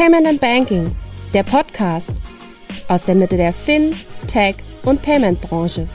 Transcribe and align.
Payment 0.00 0.26
and 0.26 0.40
Banking, 0.40 0.96
der 1.34 1.42
Podcast 1.42 2.22
aus 2.88 3.04
der 3.04 3.14
Mitte 3.14 3.36
der 3.36 3.52
Fin, 3.52 3.94
Tech 4.26 4.56
und 4.82 5.02
Payment 5.02 5.38
Branche. 5.42 5.86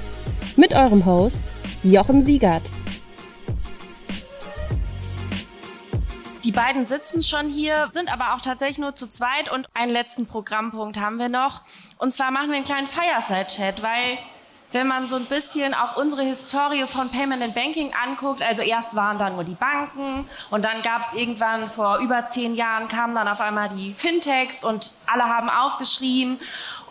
Mit 0.56 0.76
eurem 0.76 1.08
Host 1.08 1.42
Jochen 1.82 2.22
Siegert. 2.22 2.70
Die 6.44 6.52
beiden 6.52 6.86
sitzen 6.86 7.24
schon 7.24 7.50
hier, 7.50 7.90
sind 7.94 8.14
aber 8.14 8.36
auch 8.36 8.42
tatsächlich 8.42 8.78
nur 8.78 8.94
zu 8.94 9.10
zweit 9.10 9.52
und 9.52 9.68
einen 9.74 9.92
letzten 9.92 10.28
Programmpunkt 10.28 11.00
haben 11.00 11.18
wir 11.18 11.30
noch. 11.30 11.64
Und 11.98 12.14
zwar 12.14 12.30
machen 12.30 12.50
wir 12.50 12.58
einen 12.58 12.64
kleinen 12.64 12.86
Fireside-Chat, 12.86 13.82
weil 13.82 14.20
wenn 14.76 14.88
man 14.88 15.08
so 15.08 15.16
ein 15.16 15.26
bisschen 15.26 15.74
auch 15.74 15.96
unsere 15.96 16.22
Historie 16.22 16.86
von 16.86 17.10
Payment 17.10 17.42
and 17.42 17.56
Banking 17.56 17.94
anguckt, 17.94 18.44
also 18.44 18.62
erst 18.62 18.96
waren 18.96 19.18
da 19.18 19.30
nur 19.30 19.46
die 19.46 19.56
Banken 19.56 20.28
und 20.52 20.66
dann 20.66 20.82
gab 20.82 21.02
es 21.02 21.14
irgendwann 21.14 21.70
vor 21.70 22.00
über 22.00 22.26
zehn 22.26 22.56
Jahren 22.56 22.90
kamen 22.90 23.16
dann 23.16 23.30
auf 23.30 23.40
einmal 23.40 23.70
die 23.70 23.94
Fintechs 23.94 24.66
und 24.66 24.92
alle 25.08 25.24
haben 25.24 25.50
aufgeschrien 25.50 26.40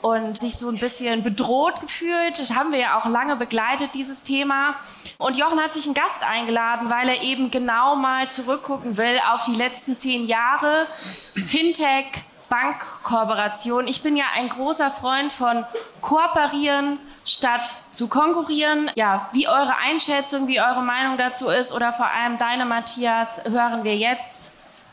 und 0.00 0.40
sich 0.40 0.56
so 0.56 0.68
ein 0.70 0.78
bisschen 0.78 1.22
bedroht 1.22 1.80
gefühlt. 1.80 2.38
Das 2.38 2.54
haben 2.54 2.72
wir 2.72 2.78
ja 2.78 2.98
auch 2.98 3.06
lange 3.06 3.36
begleitet, 3.36 3.90
dieses 3.94 4.22
Thema. 4.22 4.76
Und 5.18 5.36
Jochen 5.36 5.60
hat 5.60 5.74
sich 5.74 5.84
einen 5.84 5.94
Gast 5.94 6.22
eingeladen, 6.22 6.90
weil 6.90 7.08
er 7.08 7.22
eben 7.22 7.50
genau 7.50 7.96
mal 7.96 8.30
zurückgucken 8.30 8.96
will 8.96 9.18
auf 9.30 9.44
die 9.44 9.54
letzten 9.54 9.96
zehn 9.96 10.26
Jahre 10.26 10.86
Fintech, 11.34 12.06
Bankkooperation. 12.48 13.88
Ich 13.88 14.02
bin 14.02 14.16
ja 14.16 14.26
ein 14.34 14.48
großer 14.48 14.90
Freund 14.90 15.32
von 15.32 15.64
Kooperieren 16.00 16.98
statt 17.24 17.74
zu 17.92 18.08
konkurrieren. 18.08 18.90
Ja, 18.94 19.28
wie 19.32 19.48
eure 19.48 19.76
Einschätzung, 19.76 20.46
wie 20.46 20.60
eure 20.60 20.82
Meinung 20.82 21.16
dazu 21.16 21.48
ist 21.48 21.72
oder 21.72 21.92
vor 21.92 22.06
allem 22.06 22.38
deine, 22.38 22.64
Matthias, 22.64 23.42
hören 23.44 23.84
wir 23.84 23.96
jetzt. 23.96 24.50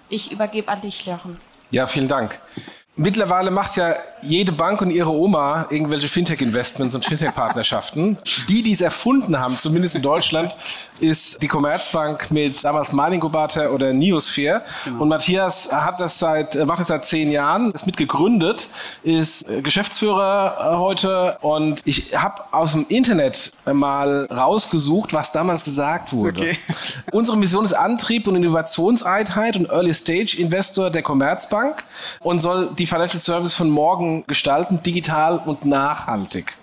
Ich 0.09 0.31
übergebe 0.31 0.69
an 0.69 0.81
dich, 0.81 1.05
Jochen. 1.05 1.39
Ja, 1.71 1.87
vielen 1.87 2.07
Dank. 2.07 2.39
Mittlerweile 3.01 3.49
macht 3.49 3.77
ja 3.77 3.95
jede 4.21 4.51
Bank 4.51 4.81
und 4.81 4.91
ihre 4.91 5.09
Oma 5.09 5.65
irgendwelche 5.71 6.07
Fintech-Investments 6.07 6.93
und 6.93 7.03
Fintech-Partnerschaften. 7.03 8.17
Die, 8.49 8.61
die 8.61 8.73
es 8.73 8.81
erfunden 8.81 9.39
haben, 9.39 9.57
zumindest 9.57 9.95
in 9.95 10.01
Deutschland, 10.01 10.55
ist 10.99 11.41
die 11.41 11.47
Commerzbank 11.47 12.29
mit 12.29 12.63
damals 12.63 12.91
Malinkubator 12.91 13.71
oder 13.71 13.91
Niosphere. 13.91 14.61
Genau. 14.85 15.01
Und 15.01 15.09
Matthias 15.09 15.71
hat 15.71 15.99
das 15.99 16.19
seit, 16.19 16.53
macht 16.65 16.79
das 16.79 16.87
seit 16.87 17.05
zehn 17.05 17.31
Jahren, 17.31 17.71
ist 17.71 17.87
mitgegründet, 17.87 18.69
ist 19.03 19.45
Geschäftsführer 19.63 20.73
äh, 20.73 20.77
heute 20.77 21.37
und 21.41 21.81
ich 21.85 22.15
habe 22.15 22.43
aus 22.51 22.73
dem 22.73 22.85
Internet 22.89 23.51
mal 23.65 24.25
rausgesucht, 24.25 25.13
was 25.13 25.31
damals 25.31 25.63
gesagt 25.63 26.13
wurde. 26.13 26.41
Okay. 26.41 26.57
Unsere 27.11 27.37
Mission 27.37 27.65
ist 27.65 27.73
Antrieb 27.73 28.27
und 28.27 28.35
Innovationseinheit 28.35 29.57
und 29.57 29.69
Early 29.69 29.93
Stage 29.93 30.37
Investor 30.37 30.91
der 30.91 31.01
Commerzbank 31.01 31.83
und 32.19 32.41
soll 32.41 32.69
die 32.77 32.85
Financial 32.91 33.21
Service 33.21 33.53
von 33.53 33.69
morgen 33.69 34.25
gestalten, 34.27 34.83
digital 34.83 35.41
und 35.45 35.63
nachhaltig. 35.63 36.57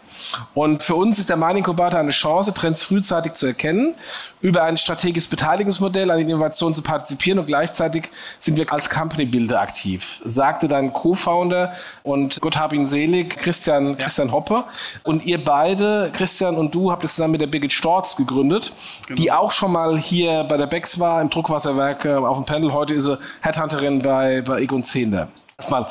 Und 0.53 0.83
für 0.83 0.95
uns 0.95 1.19
ist 1.19 1.31
der 1.31 1.39
Mining 1.39 1.59
Inkubator 1.59 1.99
eine 1.99 2.11
Chance, 2.11 2.53
Trends 2.53 2.83
frühzeitig 2.83 3.33
zu 3.33 3.47
erkennen, 3.47 3.95
über 4.43 4.65
ein 4.65 4.77
strategisches 4.77 5.27
Beteiligungsmodell 5.27 6.11
an 6.11 6.19
Innovation 6.19 6.75
zu 6.75 6.83
partizipieren 6.83 7.39
und 7.39 7.47
gleichzeitig 7.47 8.11
sind 8.41 8.59
wir 8.59 8.71
als 8.71 8.91
Company 8.91 9.25
Builder 9.25 9.59
aktiv, 9.59 10.21
sagte 10.27 10.69
dein 10.69 10.93
Co-Founder 10.93 11.73
und 12.03 12.43
Gott 12.43 12.59
hab 12.59 12.75
ihn 12.75 12.87
selig, 12.87 13.39
Christian, 13.39 13.87
ja. 13.87 13.95
Christian 13.95 14.31
Hoppe. 14.31 14.65
Und 15.05 15.25
ihr 15.25 15.43
beide, 15.43 16.11
Christian 16.13 16.57
und 16.57 16.75
du, 16.75 16.93
habt 16.93 17.05
es 17.05 17.15
zusammen 17.15 17.33
mit 17.33 17.41
der 17.41 17.47
Birgit 17.47 17.73
Storz 17.73 18.17
gegründet, 18.17 18.71
genau. 19.07 19.23
die 19.23 19.33
auch 19.33 19.51
schon 19.51 19.73
mal 19.73 19.97
hier 19.97 20.45
bei 20.45 20.59
der 20.59 20.67
Becks 20.67 21.01
war, 21.01 21.23
im 21.23 21.31
Druckwasserwerk 21.31 22.05
äh, 22.05 22.13
auf 22.13 22.37
dem 22.37 22.45
Panel. 22.45 22.75
Heute 22.75 22.93
ist 22.93 23.05
sie 23.05 23.17
Headhunterin 23.41 24.03
bei, 24.03 24.43
bei 24.43 24.61
Egon 24.61 24.83
Zehnder. 24.83 25.31
Erstmal 25.57 25.87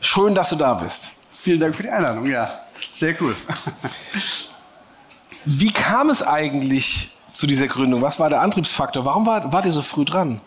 schön, 0.00 0.34
dass 0.34 0.50
du 0.50 0.56
da 0.56 0.74
bist. 0.74 1.12
Vielen 1.32 1.60
Dank 1.60 1.74
für 1.74 1.82
die 1.82 1.90
Einladung, 1.90 2.26
ja. 2.26 2.48
Sehr 2.92 3.14
cool. 3.20 3.34
Wie 5.44 5.72
kam 5.72 6.10
es 6.10 6.22
eigentlich 6.22 7.16
zu 7.32 7.46
dieser 7.46 7.68
Gründung? 7.68 8.02
Was 8.02 8.18
war 8.18 8.28
der 8.28 8.40
Antriebsfaktor? 8.40 9.04
Warum 9.04 9.26
war, 9.26 9.52
wart 9.52 9.66
ihr 9.66 9.72
so 9.72 9.82
früh 9.82 10.04
dran? 10.04 10.40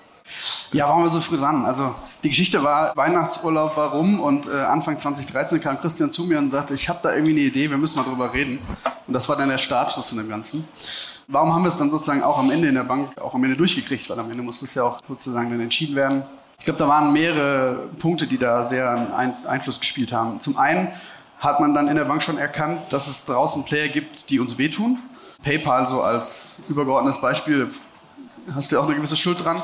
Ja, 0.71 0.87
warum 0.87 1.03
wir 1.03 1.09
so 1.09 1.21
früh 1.21 1.37
dran? 1.37 1.65
Also 1.65 1.95
die 2.23 2.29
Geschichte 2.29 2.63
war 2.63 2.95
Weihnachtsurlaub, 2.95 3.75
warum? 3.75 4.19
Und 4.19 4.47
äh, 4.47 4.51
Anfang 4.51 4.97
2013 4.97 5.61
kam 5.61 5.79
Christian 5.79 6.11
zu 6.11 6.23
mir 6.25 6.37
und 6.37 6.51
sagte, 6.51 6.73
ich 6.73 6.89
habe 6.89 6.99
da 7.01 7.13
irgendwie 7.13 7.31
eine 7.31 7.41
Idee, 7.41 7.69
wir 7.69 7.77
müssen 7.77 7.97
mal 7.97 8.03
drüber 8.03 8.33
reden. 8.33 8.59
Und 9.07 9.13
das 9.13 9.27
war 9.29 9.35
dann 9.37 9.49
der 9.49 9.57
Startschuss 9.57 10.09
von 10.09 10.17
dem 10.17 10.29
Ganzen. 10.29 10.67
Warum 11.27 11.53
haben 11.53 11.63
wir 11.63 11.69
es 11.69 11.77
dann 11.77 11.91
sozusagen 11.91 12.23
auch 12.23 12.39
am 12.39 12.49
Ende 12.49 12.67
in 12.67 12.75
der 12.75 12.83
Bank, 12.83 13.17
auch 13.19 13.35
am 13.35 13.43
Ende 13.43 13.55
durchgekriegt? 13.55 14.09
Weil 14.09 14.19
am 14.19 14.29
Ende 14.31 14.43
musste 14.43 14.65
es 14.65 14.73
ja 14.73 14.83
auch 14.83 14.99
sozusagen 15.07 15.49
dann 15.49 15.61
entschieden 15.61 15.95
werden. 15.95 16.23
Ich 16.59 16.65
glaube, 16.65 16.77
da 16.77 16.87
waren 16.87 17.13
mehrere 17.13 17.87
Punkte, 17.99 18.27
die 18.27 18.37
da 18.37 18.63
sehr 18.63 18.89
einen 18.89 19.33
Einfluss 19.47 19.79
gespielt 19.79 20.11
haben. 20.11 20.39
Zum 20.41 20.57
einen 20.57 20.89
hat 21.39 21.59
man 21.59 21.73
dann 21.73 21.87
in 21.87 21.95
der 21.95 22.03
Bank 22.05 22.21
schon 22.21 22.37
erkannt, 22.37 22.81
dass 22.89 23.07
es 23.07 23.25
draußen 23.25 23.63
Player 23.63 23.87
gibt, 23.87 24.29
die 24.29 24.39
uns 24.39 24.57
wehtun. 24.57 24.99
PayPal 25.41 25.87
so 25.87 26.01
als 26.01 26.55
übergeordnetes 26.67 27.21
Beispiel, 27.21 27.69
hast 28.53 28.71
du 28.71 28.75
ja 28.75 28.81
auch 28.81 28.87
eine 28.87 28.95
gewisse 28.95 29.15
Schuld 29.15 29.43
dran. 29.43 29.61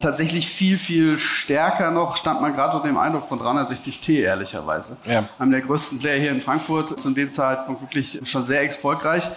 Tatsächlich 0.00 0.48
viel, 0.48 0.76
viel 0.76 1.18
stärker 1.18 1.90
noch 1.90 2.16
stand 2.16 2.40
man 2.42 2.54
gerade 2.54 2.76
unter 2.76 2.88
dem 2.88 2.98
Eindruck 2.98 3.22
von 3.22 3.40
360T, 3.40 4.20
ehrlicherweise. 4.20 4.96
Ja. 5.06 5.24
Einem 5.38 5.52
der 5.52 5.62
größten 5.62 5.98
Player 5.98 6.20
hier 6.20 6.30
in 6.30 6.40
Frankfurt, 6.40 7.00
zu 7.00 7.10
dem 7.10 7.32
Zeitpunkt 7.32 7.80
wirklich 7.80 8.20
schon 8.24 8.44
sehr 8.44 8.62
erfolgreich. 8.62 9.30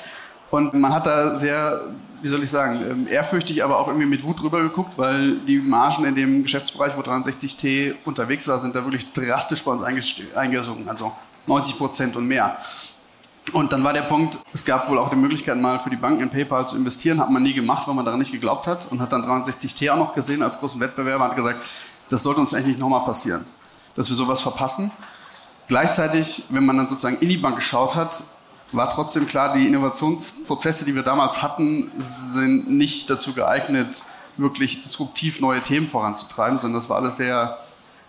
Und 0.50 0.74
man 0.74 0.94
hat 0.94 1.06
da 1.06 1.38
sehr, 1.38 1.82
wie 2.22 2.28
soll 2.28 2.44
ich 2.44 2.50
sagen, 2.50 2.82
ähm, 2.90 3.08
ehrfürchtig, 3.08 3.64
aber 3.64 3.80
auch 3.80 3.88
irgendwie 3.88 4.08
mit 4.08 4.24
Wut 4.24 4.42
drüber 4.42 4.62
geguckt, 4.62 4.98
weil 4.98 5.38
die 5.40 5.60
Margen 5.60 6.06
in 6.06 6.16
dem 6.16 6.44
Geschäftsbereich, 6.44 6.98
wo 6.98 7.02
360T 7.02 7.96
unterwegs 8.06 8.48
war, 8.48 8.60
sind 8.60 8.76
da 8.76 8.84
wirklich 8.84 9.12
drastisch 9.14 9.64
bei 9.64 9.72
uns 9.72 9.84
eingesunken, 9.84 10.90
also 10.90 11.12
90 11.48 11.78
Prozent 11.78 12.16
und 12.16 12.28
mehr. 12.28 12.58
Und 13.54 13.72
dann 13.72 13.84
war 13.84 13.94
der 13.94 14.02
Punkt, 14.02 14.40
es 14.54 14.66
gab 14.66 14.90
wohl 14.90 15.00
auch 15.00 15.10
die 15.10 15.16
Möglichkeit, 15.16 15.58
mal 15.58 15.80
für 15.80 15.90
die 15.90 15.96
Banken 15.96 16.22
in 16.22 16.30
PayPal 16.30 16.68
zu 16.68 16.76
investieren, 16.76 17.20
hat 17.20 17.30
man 17.30 17.44
nie 17.44 17.54
gemacht, 17.54 17.88
weil 17.88 17.96
man 17.96 18.04
daran 18.04 18.20
nicht 18.20 18.34
geglaubt 18.34 18.68
hat 18.68 18.92
und 18.92 19.00
hat 19.00 19.12
dann 19.14 19.24
360T 19.24 19.90
auch 19.92 19.98
noch 19.98 20.14
gesehen 20.14 20.44
als 20.44 20.60
großen 20.60 20.82
Wettbewerber, 20.82 21.26
hat 21.26 21.36
gesagt, 21.36 21.60
das 22.10 22.24
sollte 22.24 22.42
uns 22.42 22.54
eigentlich 22.54 22.78
nochmal 22.78 23.06
passieren, 23.06 23.46
dass 23.96 24.10
wir 24.10 24.16
sowas 24.16 24.42
verpassen. 24.42 24.92
Gleichzeitig, 25.68 26.44
wenn 26.50 26.66
man 26.66 26.78
dann 26.78 26.90
sozusagen 26.90 27.18
in 27.20 27.30
die 27.30 27.38
Bank 27.38 27.56
geschaut 27.56 27.96
hat, 27.96 28.22
war 28.72 28.90
trotzdem 28.90 29.28
klar, 29.28 29.54
die 29.54 29.68
Innovationsprozesse, 29.68 30.86
die 30.86 30.96
wir 30.96 31.04
damals 31.04 31.42
hatten, 31.42 31.92
sind 31.98 32.70
nicht 32.70 33.10
dazu 33.10 33.34
geeignet, 33.34 34.04
wirklich 34.36 34.84
disruptiv 34.84 35.40
neue 35.40 35.62
Themen 35.62 35.88
voranzutreiben, 35.88 36.60
sondern 36.60 36.82
das 36.82 36.90
war 36.90 36.98
alles 36.98 37.18
sehr 37.18 37.58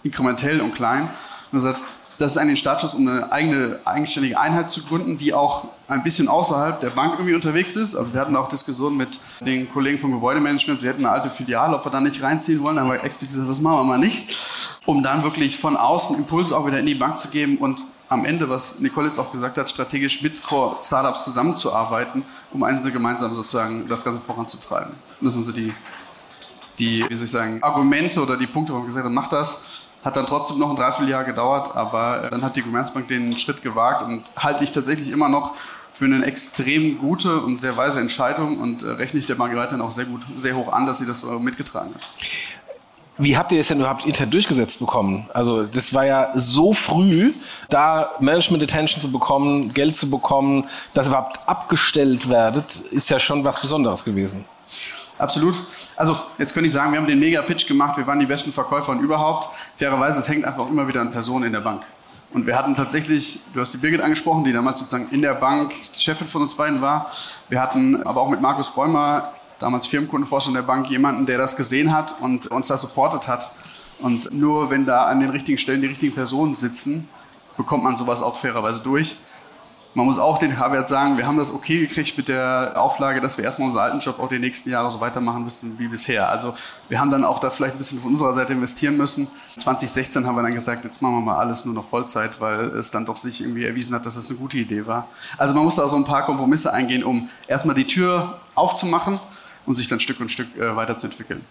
inkrementell 0.02 0.60
und 0.60 0.74
klein. 0.74 1.10
Und 1.52 1.62
das, 1.62 1.76
das 2.18 2.32
ist 2.32 2.38
ein 2.38 2.56
Startschuss, 2.56 2.94
um 2.94 3.06
eine 3.06 3.30
eigene, 3.30 3.78
eigenständige 3.84 4.38
Einheit 4.38 4.68
zu 4.68 4.82
gründen, 4.82 5.16
die 5.16 5.32
auch 5.32 5.68
ein 5.86 6.02
bisschen 6.02 6.28
außerhalb 6.28 6.80
der 6.80 6.90
Bank 6.90 7.14
irgendwie 7.14 7.34
unterwegs 7.34 7.76
ist. 7.76 7.94
Also 7.94 8.12
wir 8.12 8.20
hatten 8.20 8.36
auch 8.36 8.48
Diskussionen 8.48 8.96
mit 8.96 9.20
den 9.40 9.70
Kollegen 9.70 9.98
vom 9.98 10.12
Gebäudemanagement, 10.12 10.80
sie 10.80 10.88
hätten 10.88 11.06
eine 11.06 11.14
alte 11.14 11.30
Filiale, 11.30 11.76
ob 11.76 11.86
wir 11.86 11.92
da 11.92 12.00
nicht 12.00 12.20
reinziehen 12.22 12.60
wollen, 12.62 12.78
aber 12.78 13.02
explizit 13.04 13.48
das 13.48 13.60
machen 13.60 13.78
wir 13.78 13.84
mal 13.84 13.98
nicht, 13.98 14.36
um 14.84 15.02
dann 15.02 15.22
wirklich 15.22 15.56
von 15.56 15.76
außen 15.76 16.16
Impulse 16.16 16.56
auch 16.56 16.66
wieder 16.66 16.80
in 16.80 16.86
die 16.86 16.96
Bank 16.96 17.18
zu 17.18 17.28
geben 17.28 17.58
und 17.58 17.80
am 18.08 18.24
Ende, 18.24 18.48
was 18.48 18.78
Nicole 18.78 19.08
jetzt 19.08 19.18
auch 19.18 19.30
gesagt 19.30 19.58
hat, 19.58 19.68
strategisch 19.68 20.22
mit 20.22 20.42
Core-Startups 20.42 21.24
zusammenzuarbeiten, 21.24 22.24
um 22.52 22.62
eine 22.62 22.90
gemeinsam 22.90 23.34
sozusagen 23.34 23.86
das 23.88 24.02
Ganze 24.04 24.20
voranzutreiben. 24.20 24.92
Das 25.20 25.34
sind 25.34 25.44
so 25.44 25.52
die, 25.52 25.72
die, 26.78 27.04
wie 27.08 27.14
soll 27.14 27.26
ich 27.26 27.30
sagen, 27.30 27.62
Argumente 27.62 28.22
oder 28.22 28.36
die 28.36 28.46
Punkte, 28.46 28.72
wo 28.72 28.78
man 28.78 28.86
gesagt 28.86 29.04
hat, 29.04 29.12
mach 29.12 29.28
das. 29.28 29.82
Hat 30.04 30.16
dann 30.16 30.26
trotzdem 30.26 30.58
noch 30.58 30.70
ein 30.70 30.76
Dreivierteljahr 30.76 31.24
gedauert, 31.24 31.76
aber 31.76 32.24
äh, 32.24 32.30
dann 32.30 32.42
hat 32.42 32.54
die 32.54 32.62
Commerzbank 32.62 33.08
den 33.08 33.36
Schritt 33.36 33.62
gewagt 33.62 34.02
und 34.02 34.22
halte 34.36 34.62
ich 34.62 34.70
tatsächlich 34.70 35.10
immer 35.10 35.28
noch 35.28 35.56
für 35.92 36.04
eine 36.04 36.24
extrem 36.24 36.98
gute 36.98 37.40
und 37.40 37.60
sehr 37.60 37.76
weise 37.76 37.98
Entscheidung 37.98 38.58
und 38.58 38.84
äh, 38.84 38.90
rechne 38.90 39.18
ich 39.18 39.26
der 39.26 39.38
weiterhin 39.38 39.80
auch 39.80 39.90
sehr 39.90 40.04
gut, 40.04 40.22
sehr 40.38 40.54
hoch 40.54 40.72
an, 40.72 40.86
dass 40.86 41.00
sie 41.00 41.06
das 41.06 41.20
so 41.20 41.40
mitgetragen 41.40 41.92
hat. 41.94 42.08
Wie 43.18 43.36
habt 43.36 43.50
ihr 43.50 43.58
es 43.58 43.68
denn 43.68 43.80
überhaupt 43.80 44.06
intern 44.06 44.30
durchgesetzt 44.30 44.78
bekommen? 44.78 45.28
Also 45.34 45.64
das 45.64 45.92
war 45.92 46.06
ja 46.06 46.30
so 46.34 46.72
früh, 46.72 47.32
da 47.68 48.12
Management 48.20 48.62
Attention 48.62 49.02
zu 49.02 49.10
bekommen, 49.10 49.74
Geld 49.74 49.96
zu 49.96 50.08
bekommen, 50.08 50.64
dass 50.94 51.08
überhaupt 51.08 51.40
abgestellt 51.48 52.28
werdet, 52.28 52.76
ist 52.76 53.10
ja 53.10 53.18
schon 53.18 53.42
was 53.44 53.60
Besonderes 53.60 54.04
gewesen. 54.04 54.44
Absolut. 55.18 55.56
Also 55.96 56.16
jetzt 56.38 56.54
könnte 56.54 56.68
ich 56.68 56.72
sagen, 56.72 56.92
wir 56.92 57.00
haben 57.00 57.08
den 57.08 57.18
Mega-Pitch 57.18 57.66
gemacht, 57.66 57.96
wir 57.96 58.06
waren 58.06 58.20
die 58.20 58.26
besten 58.26 58.52
Verkäufer 58.52 58.92
und 58.92 59.00
überhaupt. 59.00 59.48
Fairerweise, 59.76 60.20
es 60.20 60.28
hängt 60.28 60.44
einfach 60.44 60.68
immer 60.68 60.86
wieder 60.86 61.00
an 61.00 61.10
Personen 61.10 61.46
in 61.46 61.52
der 61.52 61.60
Bank. 61.60 61.82
Und 62.32 62.46
wir 62.46 62.56
hatten 62.56 62.76
tatsächlich, 62.76 63.40
du 63.52 63.60
hast 63.60 63.72
die 63.72 63.78
Birgit 63.78 64.02
angesprochen, 64.02 64.44
die 64.44 64.52
damals 64.52 64.78
sozusagen 64.78 65.08
in 65.10 65.22
der 65.22 65.34
Bank 65.34 65.72
die 65.96 66.00
Chefin 66.00 66.28
von 66.28 66.42
uns 66.42 66.54
beiden 66.54 66.80
war. 66.80 67.10
Wir 67.48 67.60
hatten 67.60 68.02
aber 68.06 68.20
auch 68.20 68.28
mit 68.28 68.40
Markus 68.40 68.70
Bäumer 68.70 69.32
damals 69.58 69.86
Firmenkundenvorstand 69.86 70.56
der 70.56 70.62
Bank, 70.62 70.88
jemanden, 70.90 71.26
der 71.26 71.38
das 71.38 71.56
gesehen 71.56 71.92
hat 71.92 72.14
und 72.20 72.46
uns 72.48 72.68
da 72.68 72.78
supportet 72.78 73.28
hat. 73.28 73.50
Und 74.00 74.32
nur 74.32 74.70
wenn 74.70 74.86
da 74.86 75.06
an 75.06 75.20
den 75.20 75.30
richtigen 75.30 75.58
Stellen 75.58 75.80
die 75.80 75.88
richtigen 75.88 76.14
Personen 76.14 76.56
sitzen, 76.56 77.08
bekommt 77.56 77.82
man 77.84 77.96
sowas 77.96 78.22
auch 78.22 78.36
fairerweise 78.36 78.80
durch. 78.80 79.16
Man 79.94 80.06
muss 80.06 80.18
auch 80.18 80.38
den 80.38 80.58
H-Wert 80.58 80.88
sagen, 80.88 81.16
wir 81.16 81.26
haben 81.26 81.38
das 81.38 81.52
okay 81.52 81.80
gekriegt 81.80 82.16
mit 82.16 82.28
der 82.28 82.74
Auflage, 82.76 83.20
dass 83.20 83.36
wir 83.36 83.44
erstmal 83.44 83.68
unseren 83.68 83.84
alten 83.84 84.00
Job 84.00 84.20
auch 84.20 84.28
die 84.28 84.38
nächsten 84.38 84.70
Jahre 84.70 84.90
so 84.90 85.00
weitermachen 85.00 85.42
müssen 85.42 85.76
wie 85.78 85.88
bisher. 85.88 86.28
Also 86.28 86.54
wir 86.88 87.00
haben 87.00 87.10
dann 87.10 87.24
auch 87.24 87.40
da 87.40 87.50
vielleicht 87.50 87.74
ein 87.74 87.78
bisschen 87.78 87.98
von 87.98 88.12
unserer 88.12 88.34
Seite 88.34 88.52
investieren 88.52 88.96
müssen. 88.96 89.26
2016 89.56 90.26
haben 90.26 90.36
wir 90.36 90.42
dann 90.42 90.54
gesagt, 90.54 90.84
jetzt 90.84 91.02
machen 91.02 91.14
wir 91.14 91.20
mal 91.22 91.38
alles 91.38 91.64
nur 91.64 91.74
noch 91.74 91.84
Vollzeit, 91.84 92.40
weil 92.40 92.66
es 92.76 92.90
dann 92.90 93.06
doch 93.06 93.16
sich 93.16 93.40
irgendwie 93.40 93.64
erwiesen 93.64 93.94
hat, 93.94 94.06
dass 94.06 94.14
es 94.16 94.28
eine 94.28 94.38
gute 94.38 94.58
Idee 94.58 94.86
war. 94.86 95.08
Also 95.38 95.54
man 95.54 95.64
muss 95.64 95.76
da 95.76 95.88
so 95.88 95.96
ein 95.96 96.04
paar 96.04 96.24
Kompromisse 96.26 96.72
eingehen, 96.72 97.02
um 97.02 97.28
erstmal 97.48 97.74
die 97.74 97.86
Tür 97.86 98.38
aufzumachen 98.54 99.18
und 99.68 99.76
sich 99.76 99.86
dann 99.86 100.00
Stück 100.00 100.18
und 100.18 100.30
Stück 100.30 100.56
äh, 100.56 100.74
weiterzuentwickeln. 100.74 101.44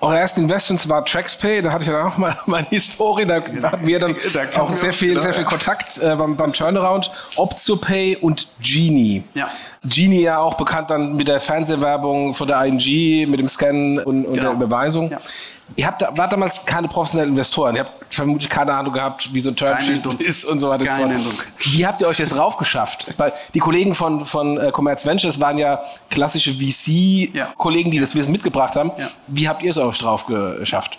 Eure 0.00 0.18
ersten 0.18 0.40
Investments 0.40 0.88
war 0.88 1.04
TraxPay, 1.04 1.62
da 1.62 1.70
hatte 1.70 1.84
ich 1.84 1.90
ja 1.90 2.04
auch 2.04 2.18
mal 2.18 2.36
meine 2.46 2.66
Historie, 2.66 3.24
da 3.24 3.36
hatten 3.36 3.86
wir 3.86 4.00
dann 4.00 4.16
da 4.34 4.60
auch 4.60 4.72
sehr 4.72 4.92
viel, 4.92 5.20
sehr 5.22 5.32
viel 5.32 5.44
Kontakt 5.44 5.98
äh, 5.98 6.16
beim, 6.16 6.36
beim 6.36 6.52
Turnaround. 6.52 7.12
OptioPay 7.36 8.16
und 8.16 8.48
Genie. 8.60 9.22
Ja. 9.34 9.48
Genie 9.84 10.22
ja 10.22 10.38
auch 10.38 10.54
bekannt 10.54 10.90
dann 10.90 11.16
mit 11.16 11.26
der 11.26 11.40
Fernsehwerbung 11.40 12.34
von 12.34 12.46
der 12.46 12.64
ING, 12.64 13.30
mit 13.30 13.40
dem 13.40 13.48
Scan 13.48 13.98
und, 13.98 14.26
und 14.26 14.34
genau. 14.34 14.42
der 14.42 14.52
Überweisung. 14.52 15.10
Ja. 15.10 15.18
Ihr 15.74 15.86
habt, 15.86 16.02
wart 16.02 16.32
damals 16.32 16.64
keine 16.64 16.86
professionellen 16.86 17.30
Investoren. 17.30 17.74
Ihr 17.74 17.84
habt 17.84 18.14
vermutlich 18.14 18.48
keine 18.48 18.74
Ahnung 18.74 18.92
gehabt, 18.92 19.32
wie 19.32 19.40
so 19.40 19.50
ein 19.50 19.56
Termsheet 19.56 20.04
ist 20.20 20.44
und 20.44 20.60
so 20.60 20.68
weiter. 20.68 20.84
Keine 20.84 21.18
wie 21.70 21.86
habt 21.86 22.00
ihr 22.00 22.08
euch 22.08 22.18
jetzt 22.18 22.36
raufgeschafft? 22.36 23.14
Weil 23.16 23.32
die 23.54 23.58
Kollegen 23.58 23.94
von, 23.94 24.24
von 24.24 24.58
äh, 24.58 24.70
Commerz 24.70 25.06
Ventures 25.06 25.40
waren 25.40 25.58
ja 25.58 25.80
klassische 26.10 26.52
VC-Kollegen, 26.52 27.90
die 27.90 28.00
das 28.00 28.14
Wissen 28.14 28.32
mitgebracht 28.32 28.76
haben. 28.76 28.92
Ja. 28.96 29.08
Wie 29.28 29.48
habt 29.48 29.62
ihr 29.62 29.70
es 29.70 29.78
euch 29.78 29.98
drauf 29.98 30.26
geschafft? 30.26 30.98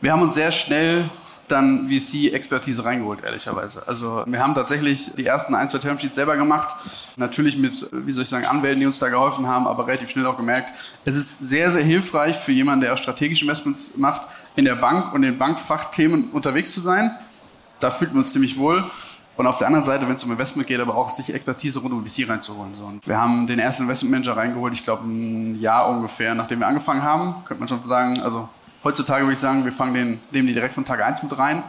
Wir 0.00 0.12
haben 0.12 0.22
uns 0.22 0.34
sehr 0.34 0.52
schnell 0.52 1.10
dann 1.54 1.84
VC-Expertise 1.84 2.84
reingeholt, 2.84 3.24
ehrlicherweise. 3.24 3.86
Also 3.86 4.24
wir 4.26 4.40
haben 4.40 4.54
tatsächlich 4.54 5.14
die 5.14 5.24
ersten 5.24 5.54
ein, 5.54 5.68
zwei 5.68 5.78
Termsheets 5.78 6.14
selber 6.14 6.36
gemacht. 6.36 6.74
Natürlich 7.16 7.56
mit, 7.56 7.88
wie 7.92 8.12
soll 8.12 8.24
ich 8.24 8.28
sagen, 8.28 8.44
Anwälten, 8.44 8.80
die 8.80 8.86
uns 8.86 8.98
da 8.98 9.08
geholfen 9.08 9.46
haben, 9.46 9.66
aber 9.66 9.86
relativ 9.86 10.10
schnell 10.10 10.26
auch 10.26 10.36
gemerkt, 10.36 10.72
es 11.04 11.14
ist 11.14 11.38
sehr, 11.38 11.70
sehr 11.70 11.84
hilfreich 11.84 12.36
für 12.36 12.52
jemanden, 12.52 12.82
der 12.82 12.96
strategische 12.96 13.44
Investments 13.44 13.96
macht, 13.96 14.22
in 14.56 14.64
der 14.64 14.76
Bank 14.76 15.14
und 15.14 15.22
in 15.22 15.38
Bankfachthemen 15.38 16.30
unterwegs 16.32 16.72
zu 16.72 16.80
sein. 16.80 17.10
Da 17.80 17.90
fühlt 17.90 18.12
man 18.12 18.20
uns 18.20 18.32
ziemlich 18.32 18.58
wohl. 18.58 18.84
Und 19.36 19.46
auf 19.48 19.58
der 19.58 19.66
anderen 19.66 19.84
Seite, 19.84 20.06
wenn 20.06 20.14
es 20.14 20.22
um 20.22 20.30
Investment 20.30 20.68
geht, 20.68 20.78
aber 20.78 20.94
auch 20.96 21.10
sich 21.10 21.34
Expertise 21.34 21.80
rund 21.80 21.92
um 21.92 22.06
VC 22.06 22.28
reinzuholen. 22.28 22.74
So. 22.74 22.92
Wir 23.04 23.20
haben 23.20 23.46
den 23.46 23.58
ersten 23.58 23.82
Investment 23.84 24.12
Manager 24.12 24.36
reingeholt, 24.36 24.74
ich 24.74 24.84
glaube 24.84 25.04
ein 25.06 25.60
Jahr 25.60 25.88
ungefähr, 25.88 26.34
nachdem 26.34 26.60
wir 26.60 26.68
angefangen 26.68 27.02
haben. 27.02 27.44
Könnte 27.44 27.60
man 27.60 27.68
schon 27.68 27.82
sagen, 27.82 28.20
also 28.20 28.48
Heutzutage 28.84 29.24
würde 29.24 29.32
ich 29.32 29.38
sagen, 29.38 29.64
wir 29.64 29.72
fangen 29.72 29.94
den, 29.94 30.20
nehmen 30.30 30.46
die 30.46 30.54
direkt 30.54 30.74
von 30.74 30.84
Tag 30.84 31.02
1 31.02 31.22
mit 31.22 31.36
rein. 31.38 31.62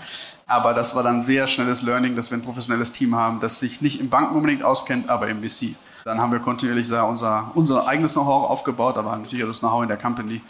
Aber 0.47 0.73
das 0.73 0.95
war 0.95 1.01
dann 1.01 1.23
sehr 1.23 1.47
schnelles 1.47 1.81
Learning, 1.81 2.15
dass 2.15 2.29
wir 2.29 2.37
ein 2.37 2.41
professionelles 2.41 2.91
Team 2.91 3.15
haben, 3.15 3.39
das 3.39 3.59
sich 3.59 3.81
nicht 3.81 4.01
im 4.01 4.09
Banken 4.09 4.35
unbedingt 4.35 4.63
auskennt, 4.63 5.09
aber 5.09 5.29
im 5.29 5.41
VC. 5.41 5.75
Dann 6.03 6.19
haben 6.19 6.31
wir 6.31 6.39
kontinuierlich 6.39 6.91
unser, 6.91 7.51
unser 7.55 7.87
eigenes 7.87 8.13
Know-how 8.13 8.49
aufgebaut, 8.49 8.97
aber 8.97 9.15
natürlich 9.15 9.43
auch 9.43 9.47
das 9.47 9.59
Know-how 9.59 9.81
in 9.81 9.87
der 9.87 9.97
Company, 9.97 10.41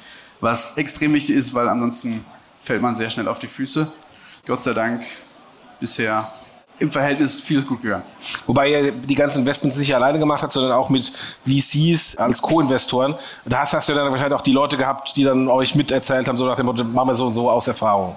was 0.41 0.75
extrem 0.75 1.13
wichtig 1.13 1.35
ist, 1.37 1.53
weil 1.53 1.69
ansonsten 1.69 2.25
fällt 2.61 2.81
man 2.81 2.95
sehr 2.95 3.09
schnell 3.09 3.27
auf 3.27 3.39
die 3.39 3.47
Füße. 3.47 3.89
Gott 4.45 4.63
sei 4.63 4.73
Dank 4.73 5.03
bisher 5.79 6.31
im 6.79 6.91
Verhältnis 6.91 7.39
vieles 7.39 7.65
gut 7.65 7.81
gegangen. 7.81 8.03
Wobei 8.47 8.69
ihr 8.69 8.91
die 8.91 9.15
ganzen 9.15 9.39
Investments 9.39 9.77
nicht 9.77 9.93
alleine 9.95 10.19
gemacht 10.19 10.43
habt, 10.43 10.51
sondern 10.51 10.73
auch 10.73 10.89
mit 10.89 11.11
VCs 11.45 12.17
als 12.17 12.41
Co-Investoren. 12.41 13.15
Da 13.45 13.59
hast, 13.59 13.73
hast 13.73 13.87
du 13.87 13.93
dann 13.93 14.11
wahrscheinlich 14.11 14.37
auch 14.37 14.43
die 14.43 14.51
Leute 14.51 14.77
gehabt, 14.77 15.15
die 15.15 15.23
dann 15.23 15.47
euch 15.47 15.75
miterzählt 15.75 16.27
haben, 16.27 16.37
so 16.37 16.45
nach 16.45 16.55
dem 16.55 16.65
Motto, 16.65 16.83
machen 16.83 17.07
wir 17.07 17.15
so 17.15 17.27
und 17.27 17.33
so 17.33 17.49
aus 17.49 17.67
Erfahrung. 17.67 18.15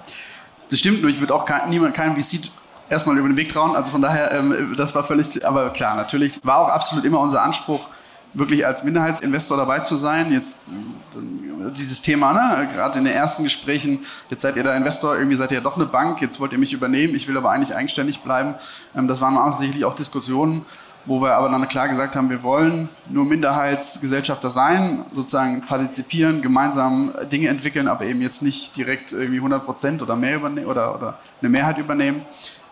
Das 0.69 0.79
stimmt, 0.79 1.01
nur 1.01 1.09
ich 1.09 1.19
würde 1.19 1.33
auch 1.33 1.45
kein, 1.45 1.69
niemand, 1.69 1.95
keinem 1.95 2.15
VC 2.21 2.49
erstmal 2.89 3.17
über 3.17 3.27
den 3.27 3.37
Weg 3.37 3.49
trauen. 3.49 3.75
Also 3.75 3.91
von 3.91 4.01
daher, 4.01 4.31
ähm, 4.31 4.75
das 4.77 4.93
war 4.95 5.03
völlig, 5.03 5.45
aber 5.45 5.69
klar, 5.69 5.95
natürlich 5.95 6.39
war 6.43 6.59
auch 6.59 6.69
absolut 6.69 7.05
immer 7.05 7.19
unser 7.19 7.41
Anspruch, 7.41 7.87
wirklich 8.33 8.65
als 8.65 8.83
Minderheitsinvestor 8.83 9.57
dabei 9.57 9.79
zu 9.79 9.95
sein. 9.95 10.31
Jetzt 10.31 10.69
äh, 10.69 11.38
dieses 11.69 12.01
Thema, 12.01 12.33
ne? 12.33 12.67
gerade 12.73 12.99
in 12.99 13.05
den 13.05 13.13
ersten 13.13 13.43
Gesprächen, 13.43 14.05
jetzt 14.29 14.41
seid 14.41 14.55
ihr 14.55 14.63
der 14.63 14.75
Investor, 14.75 15.15
irgendwie 15.15 15.35
seid 15.35 15.51
ihr 15.51 15.57
ja 15.57 15.63
doch 15.63 15.75
eine 15.75 15.85
Bank, 15.85 16.21
jetzt 16.21 16.39
wollt 16.39 16.51
ihr 16.51 16.57
mich 16.57 16.73
übernehmen, 16.73 17.15
ich 17.15 17.27
will 17.27 17.37
aber 17.37 17.51
eigentlich 17.51 17.75
eigenständig 17.75 18.21
bleiben. 18.21 18.55
Ähm, 18.95 19.07
das 19.07 19.21
waren 19.21 19.37
auch 19.37 19.53
sicherlich 19.53 19.85
auch 19.85 19.95
Diskussionen, 19.95 20.65
wo 21.05 21.21
wir 21.21 21.35
aber 21.35 21.49
dann 21.49 21.67
klar 21.67 21.87
gesagt 21.87 22.15
haben, 22.15 22.29
wir 22.29 22.43
wollen 22.43 22.89
nur 23.09 23.25
Minderheitsgesellschafter 23.25 24.49
sein, 24.49 25.05
sozusagen 25.15 25.61
partizipieren, 25.61 26.41
gemeinsam 26.41 27.11
Dinge 27.31 27.47
entwickeln, 27.47 27.87
aber 27.87 28.05
eben 28.05 28.21
jetzt 28.21 28.41
nicht 28.43 28.75
direkt 28.75 29.11
irgendwie 29.11 29.37
100 29.37 29.65
Prozent 29.65 30.01
oder 30.01 30.15
mehr 30.15 30.35
übernehmen 30.35 30.67
oder, 30.67 30.95
oder 30.95 31.17
eine 31.41 31.49
Mehrheit 31.49 31.77
übernehmen. 31.77 32.21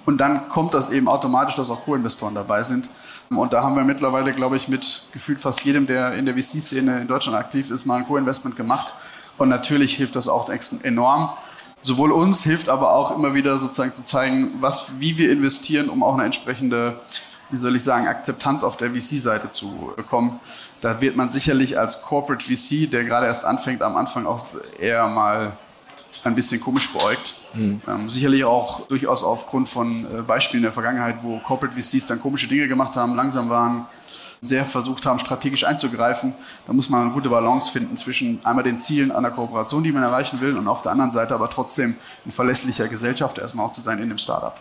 Und 0.05 0.19
dann 0.19 0.47
kommt 0.47 0.73
das 0.73 0.89
eben 0.89 1.07
automatisch, 1.09 1.55
dass 1.55 1.69
auch 1.69 1.83
Co-Investoren 1.83 2.35
dabei 2.35 2.63
sind. 2.63 2.87
Und 3.29 3.53
da 3.53 3.61
haben 3.61 3.75
wir 3.75 3.83
mittlerweile, 3.83 4.33
glaube 4.33 4.55
ich, 4.55 4.67
mit 4.67 5.07
gefühlt 5.11 5.41
fast 5.41 5.63
jedem, 5.63 5.85
der 5.85 6.13
in 6.13 6.25
der 6.25 6.35
VC-Szene 6.35 7.01
in 7.01 7.07
Deutschland 7.07 7.37
aktiv 7.37 7.71
ist, 7.71 7.85
mal 7.85 7.97
ein 7.97 8.05
Co-Investment 8.05 8.55
gemacht. 8.55 8.93
Und 9.37 9.49
natürlich 9.49 9.95
hilft 9.95 10.15
das 10.15 10.27
auch 10.27 10.49
enorm. 10.83 11.29
Sowohl 11.81 12.11
uns 12.11 12.43
hilft 12.43 12.69
aber 12.69 12.91
auch 12.91 13.15
immer 13.15 13.33
wieder 13.33 13.59
sozusagen 13.59 13.93
zu 13.93 14.03
zeigen, 14.03 14.55
was, 14.61 14.99
wie 14.99 15.17
wir 15.17 15.31
investieren, 15.31 15.89
um 15.89 16.03
auch 16.03 16.15
eine 16.15 16.25
entsprechende, 16.25 16.99
wie 17.49 17.57
soll 17.57 17.75
ich 17.75 17.83
sagen, 17.83 18.07
Akzeptanz 18.07 18.63
auf 18.63 18.77
der 18.77 18.91
VC-Seite 18.91 19.51
zu 19.51 19.93
bekommen. 19.95 20.39
Da 20.81 21.01
wird 21.01 21.15
man 21.15 21.29
sicherlich 21.29 21.77
als 21.77 22.01
Corporate 22.01 22.43
VC, 22.43 22.89
der 22.89 23.03
gerade 23.03 23.27
erst 23.27 23.45
anfängt, 23.45 23.81
am 23.81 23.95
Anfang 23.95 24.25
auch 24.25 24.47
eher 24.79 25.07
mal 25.07 25.57
ein 26.23 26.35
bisschen 26.35 26.61
komisch 26.61 26.91
beäugt. 26.91 27.35
Mhm. 27.53 27.81
Ähm, 27.87 28.09
sicherlich 28.09 28.43
auch 28.43 28.87
durchaus 28.87 29.23
aufgrund 29.23 29.69
von 29.69 30.05
äh, 30.05 30.21
Beispielen 30.21 30.63
der 30.63 30.71
Vergangenheit, 30.71 31.17
wo 31.21 31.39
Corporate 31.39 31.79
VCs 31.79 32.05
dann 32.05 32.19
komische 32.19 32.47
Dinge 32.47 32.67
gemacht 32.67 32.95
haben, 32.95 33.15
langsam 33.15 33.49
waren, 33.49 33.85
sehr 34.41 34.65
versucht 34.65 35.05
haben, 35.05 35.19
strategisch 35.19 35.63
einzugreifen. 35.63 36.33
Da 36.65 36.73
muss 36.73 36.89
man 36.89 37.01
eine 37.01 37.11
gute 37.11 37.29
Balance 37.29 37.71
finden 37.71 37.97
zwischen 37.97 38.39
einmal 38.45 38.63
den 38.63 38.77
Zielen 38.77 39.11
einer 39.11 39.31
Kooperation, 39.31 39.83
die 39.83 39.91
man 39.91 40.03
erreichen 40.03 40.41
will, 40.41 40.57
und 40.57 40.67
auf 40.67 40.81
der 40.81 40.91
anderen 40.91 41.11
Seite 41.11 41.33
aber 41.33 41.49
trotzdem 41.49 41.95
ein 42.25 42.31
verlässlicher 42.31 42.87
Gesellschafter 42.87 43.41
erstmal 43.41 43.65
auch 43.65 43.71
zu 43.71 43.81
sein 43.81 43.99
in 43.99 44.09
dem 44.09 44.17
Startup. 44.17 44.55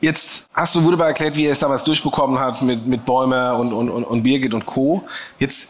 Jetzt 0.00 0.48
hast 0.54 0.76
du 0.76 0.82
wunderbar 0.82 1.08
erklärt, 1.08 1.34
wie 1.34 1.46
er 1.46 1.52
es 1.52 1.58
damals 1.58 1.82
durchbekommen 1.82 2.38
hat 2.38 2.62
mit, 2.62 2.86
mit 2.86 3.04
Bäumer 3.04 3.58
und, 3.58 3.72
und, 3.72 3.90
und 3.90 4.22
Birgit 4.22 4.54
und 4.54 4.64
Co. 4.64 5.04
Jetzt 5.40 5.68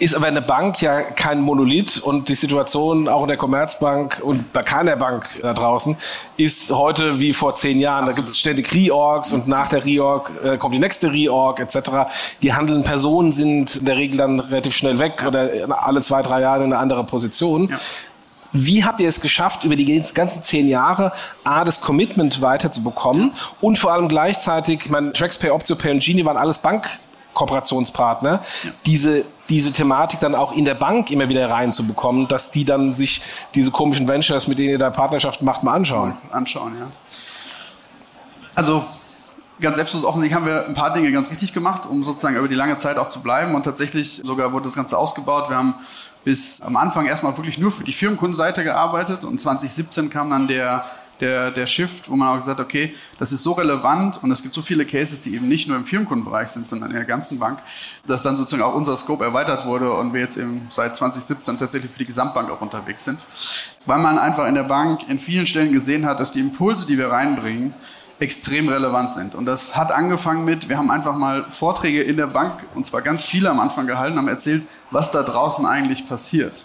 ist 0.00 0.14
aber 0.14 0.26
eine 0.26 0.40
Bank 0.40 0.80
ja 0.80 1.02
kein 1.02 1.40
Monolith 1.40 1.98
und 1.98 2.30
die 2.30 2.34
Situation 2.34 3.06
auch 3.06 3.22
in 3.22 3.28
der 3.28 3.36
Commerzbank 3.36 4.20
und 4.24 4.50
bei 4.52 4.62
keiner 4.62 4.96
Bank 4.96 5.28
da 5.42 5.52
draußen 5.52 5.96
ist 6.38 6.72
heute 6.72 7.20
wie 7.20 7.34
vor 7.34 7.54
zehn 7.54 7.78
Jahren. 7.78 8.04
Absolut. 8.04 8.16
Da 8.16 8.20
gibt 8.22 8.28
es 8.30 8.38
ständig 8.38 8.72
Reorgs 8.72 9.32
und 9.32 9.46
nach 9.46 9.68
der 9.68 9.84
Reorg 9.84 10.32
äh, 10.42 10.56
kommt 10.56 10.74
die 10.74 10.78
nächste 10.78 11.12
Reorg 11.12 11.60
etc. 11.60 12.10
Die 12.42 12.54
handelnden 12.54 12.82
Personen 12.82 13.32
sind 13.32 13.76
in 13.76 13.84
der 13.84 13.96
Regel 13.96 14.16
dann 14.16 14.40
relativ 14.40 14.74
schnell 14.74 14.98
weg 14.98 15.18
ja. 15.20 15.28
oder 15.28 15.50
alle 15.86 16.00
zwei, 16.00 16.22
drei 16.22 16.40
Jahre 16.40 16.64
in 16.64 16.72
eine 16.72 16.78
andere 16.78 17.04
Position. 17.04 17.68
Ja. 17.68 17.78
Wie 18.52 18.84
habt 18.84 19.00
ihr 19.00 19.08
es 19.08 19.20
geschafft, 19.20 19.64
über 19.64 19.76
die 19.76 20.02
ganzen 20.14 20.42
zehn 20.42 20.66
Jahre 20.66 21.12
A, 21.44 21.64
das 21.64 21.82
Commitment 21.82 22.40
weiterzubekommen 22.40 23.32
und 23.60 23.78
vor 23.78 23.92
allem 23.92 24.08
gleichzeitig, 24.08 24.86
ich 24.86 24.90
meine, 24.90 25.12
TraxPay, 25.12 25.50
OptioPay 25.50 25.92
und 25.92 26.02
Genie 26.02 26.24
waren 26.24 26.38
alles 26.38 26.58
Bank 26.58 26.88
Kooperationspartner, 27.40 28.42
diese, 28.84 29.24
diese 29.48 29.72
Thematik 29.72 30.20
dann 30.20 30.34
auch 30.34 30.52
in 30.52 30.66
der 30.66 30.74
Bank 30.74 31.10
immer 31.10 31.28
wieder 31.28 31.50
reinzubekommen, 31.50 32.28
dass 32.28 32.50
die 32.50 32.66
dann 32.66 32.94
sich 32.94 33.22
diese 33.54 33.70
komischen 33.70 34.06
Ventures, 34.06 34.46
mit 34.46 34.58
denen 34.58 34.70
ihr 34.70 34.78
da 34.78 34.90
Partnerschaft 34.90 35.42
macht, 35.42 35.62
mal 35.62 35.72
anschauen. 35.72 36.16
Anschauen, 36.30 36.76
ja. 36.78 36.84
Also 38.54 38.84
ganz 39.58 39.76
selbstlos 39.76 40.04
offensichtlich 40.04 40.34
haben 40.34 40.46
wir 40.46 40.66
ein 40.66 40.74
paar 40.74 40.92
Dinge 40.92 41.10
ganz 41.12 41.30
richtig 41.30 41.54
gemacht, 41.54 41.86
um 41.86 42.04
sozusagen 42.04 42.36
über 42.36 42.48
die 42.48 42.54
lange 42.54 42.76
Zeit 42.76 42.98
auch 42.98 43.08
zu 43.08 43.20
bleiben. 43.22 43.54
Und 43.54 43.62
tatsächlich 43.62 44.20
sogar 44.22 44.52
wurde 44.52 44.66
das 44.66 44.74
Ganze 44.74 44.98
ausgebaut. 44.98 45.48
Wir 45.48 45.56
haben 45.56 45.74
bis 46.24 46.60
am 46.60 46.76
Anfang 46.76 47.06
erstmal 47.06 47.36
wirklich 47.38 47.56
nur 47.56 47.70
für 47.70 47.84
die 47.84 47.92
Firmenkundenseite 47.94 48.64
gearbeitet 48.64 49.24
und 49.24 49.40
2017 49.40 50.10
kam 50.10 50.28
dann 50.28 50.48
der 50.48 50.82
der, 51.20 51.50
der 51.50 51.66
Shift, 51.66 52.10
wo 52.10 52.16
man 52.16 52.28
auch 52.28 52.34
gesagt 52.36 52.58
hat, 52.58 52.66
okay, 52.66 52.94
das 53.18 53.32
ist 53.32 53.42
so 53.42 53.52
relevant 53.52 54.22
und 54.22 54.30
es 54.30 54.42
gibt 54.42 54.54
so 54.54 54.62
viele 54.62 54.86
Cases, 54.86 55.20
die 55.22 55.34
eben 55.34 55.48
nicht 55.48 55.68
nur 55.68 55.76
im 55.76 55.84
Firmenkundenbereich 55.84 56.48
sind, 56.48 56.68
sondern 56.68 56.90
in 56.90 56.96
der 56.96 57.04
ganzen 57.04 57.38
Bank, 57.38 57.60
dass 58.06 58.22
dann 58.22 58.36
sozusagen 58.36 58.62
auch 58.62 58.74
unser 58.74 58.96
Scope 58.96 59.24
erweitert 59.24 59.66
wurde 59.66 59.92
und 59.92 60.14
wir 60.14 60.20
jetzt 60.20 60.36
eben 60.36 60.68
seit 60.70 60.96
2017 60.96 61.58
tatsächlich 61.58 61.90
für 61.90 61.98
die 61.98 62.06
Gesamtbank 62.06 62.50
auch 62.50 62.60
unterwegs 62.60 63.04
sind. 63.04 63.20
Weil 63.86 63.98
man 63.98 64.18
einfach 64.18 64.46
in 64.46 64.54
der 64.54 64.64
Bank 64.64 65.08
in 65.08 65.18
vielen 65.18 65.46
Stellen 65.46 65.72
gesehen 65.72 66.06
hat, 66.06 66.20
dass 66.20 66.32
die 66.32 66.40
Impulse, 66.40 66.86
die 66.86 66.98
wir 66.98 67.10
reinbringen, 67.10 67.74
extrem 68.18 68.68
relevant 68.68 69.12
sind. 69.12 69.34
Und 69.34 69.46
das 69.46 69.76
hat 69.76 69.92
angefangen 69.92 70.44
mit, 70.44 70.68
wir 70.68 70.76
haben 70.76 70.90
einfach 70.90 71.16
mal 71.16 71.44
Vorträge 71.48 72.02
in 72.02 72.16
der 72.16 72.26
Bank, 72.26 72.52
und 72.74 72.84
zwar 72.84 73.00
ganz 73.00 73.24
viele 73.24 73.50
am 73.50 73.60
Anfang 73.60 73.86
gehalten, 73.86 74.18
haben 74.18 74.28
erzählt, 74.28 74.66
was 74.90 75.10
da 75.10 75.22
draußen 75.22 75.64
eigentlich 75.64 76.08
passiert 76.08 76.64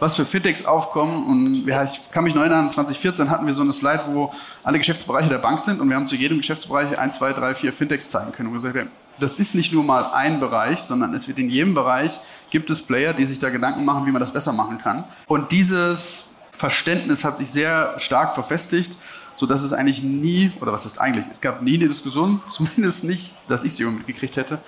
was 0.00 0.16
für 0.16 0.24
Fintechs 0.24 0.64
aufkommen. 0.64 1.24
Und 1.24 1.68
ich 1.68 2.10
kann 2.10 2.24
mich 2.24 2.34
noch 2.34 2.42
erinnern, 2.42 2.68
2014 2.68 3.30
hatten 3.30 3.46
wir 3.46 3.54
so 3.54 3.62
eine 3.62 3.72
Slide, 3.72 4.02
wo 4.08 4.32
alle 4.64 4.78
Geschäftsbereiche 4.78 5.28
der 5.28 5.38
Bank 5.38 5.60
sind 5.60 5.80
und 5.80 5.88
wir 5.88 5.96
haben 5.96 6.06
zu 6.06 6.16
jedem 6.16 6.38
Geschäftsbereich 6.38 6.98
ein, 6.98 7.12
zwei, 7.12 7.32
drei, 7.32 7.54
vier 7.54 7.72
Fintechs 7.72 8.10
zeigen 8.10 8.32
können. 8.32 8.48
Und 8.48 8.54
gesagt, 8.54 8.76
das 9.20 9.38
ist 9.38 9.54
nicht 9.54 9.72
nur 9.72 9.84
mal 9.84 10.06
ein 10.12 10.40
Bereich, 10.40 10.80
sondern 10.80 11.14
es 11.14 11.28
wird 11.28 11.38
in 11.38 11.50
jedem 11.50 11.74
Bereich 11.74 12.18
gibt 12.48 12.70
es 12.70 12.82
Player, 12.82 13.12
die 13.12 13.26
sich 13.26 13.38
da 13.38 13.50
Gedanken 13.50 13.84
machen, 13.84 14.06
wie 14.06 14.10
man 14.10 14.20
das 14.20 14.32
besser 14.32 14.52
machen 14.52 14.78
kann. 14.78 15.04
Und 15.26 15.52
dieses 15.52 16.30
Verständnis 16.52 17.24
hat 17.24 17.38
sich 17.38 17.50
sehr 17.50 17.98
stark 17.98 18.34
verfestigt 18.34 18.92
sodass 19.40 19.62
es 19.62 19.72
eigentlich 19.72 20.02
nie, 20.02 20.52
oder 20.60 20.70
was 20.70 20.84
ist 20.84 21.00
eigentlich, 21.00 21.24
es 21.30 21.40
gab 21.40 21.62
nie 21.62 21.76
eine 21.76 21.88
Diskussion, 21.88 22.42
zumindest 22.50 23.04
nicht, 23.04 23.34
dass 23.48 23.64
ich 23.64 23.72
sie 23.72 23.86
mitgekriegt 23.86 24.36
hätte, 24.36 24.58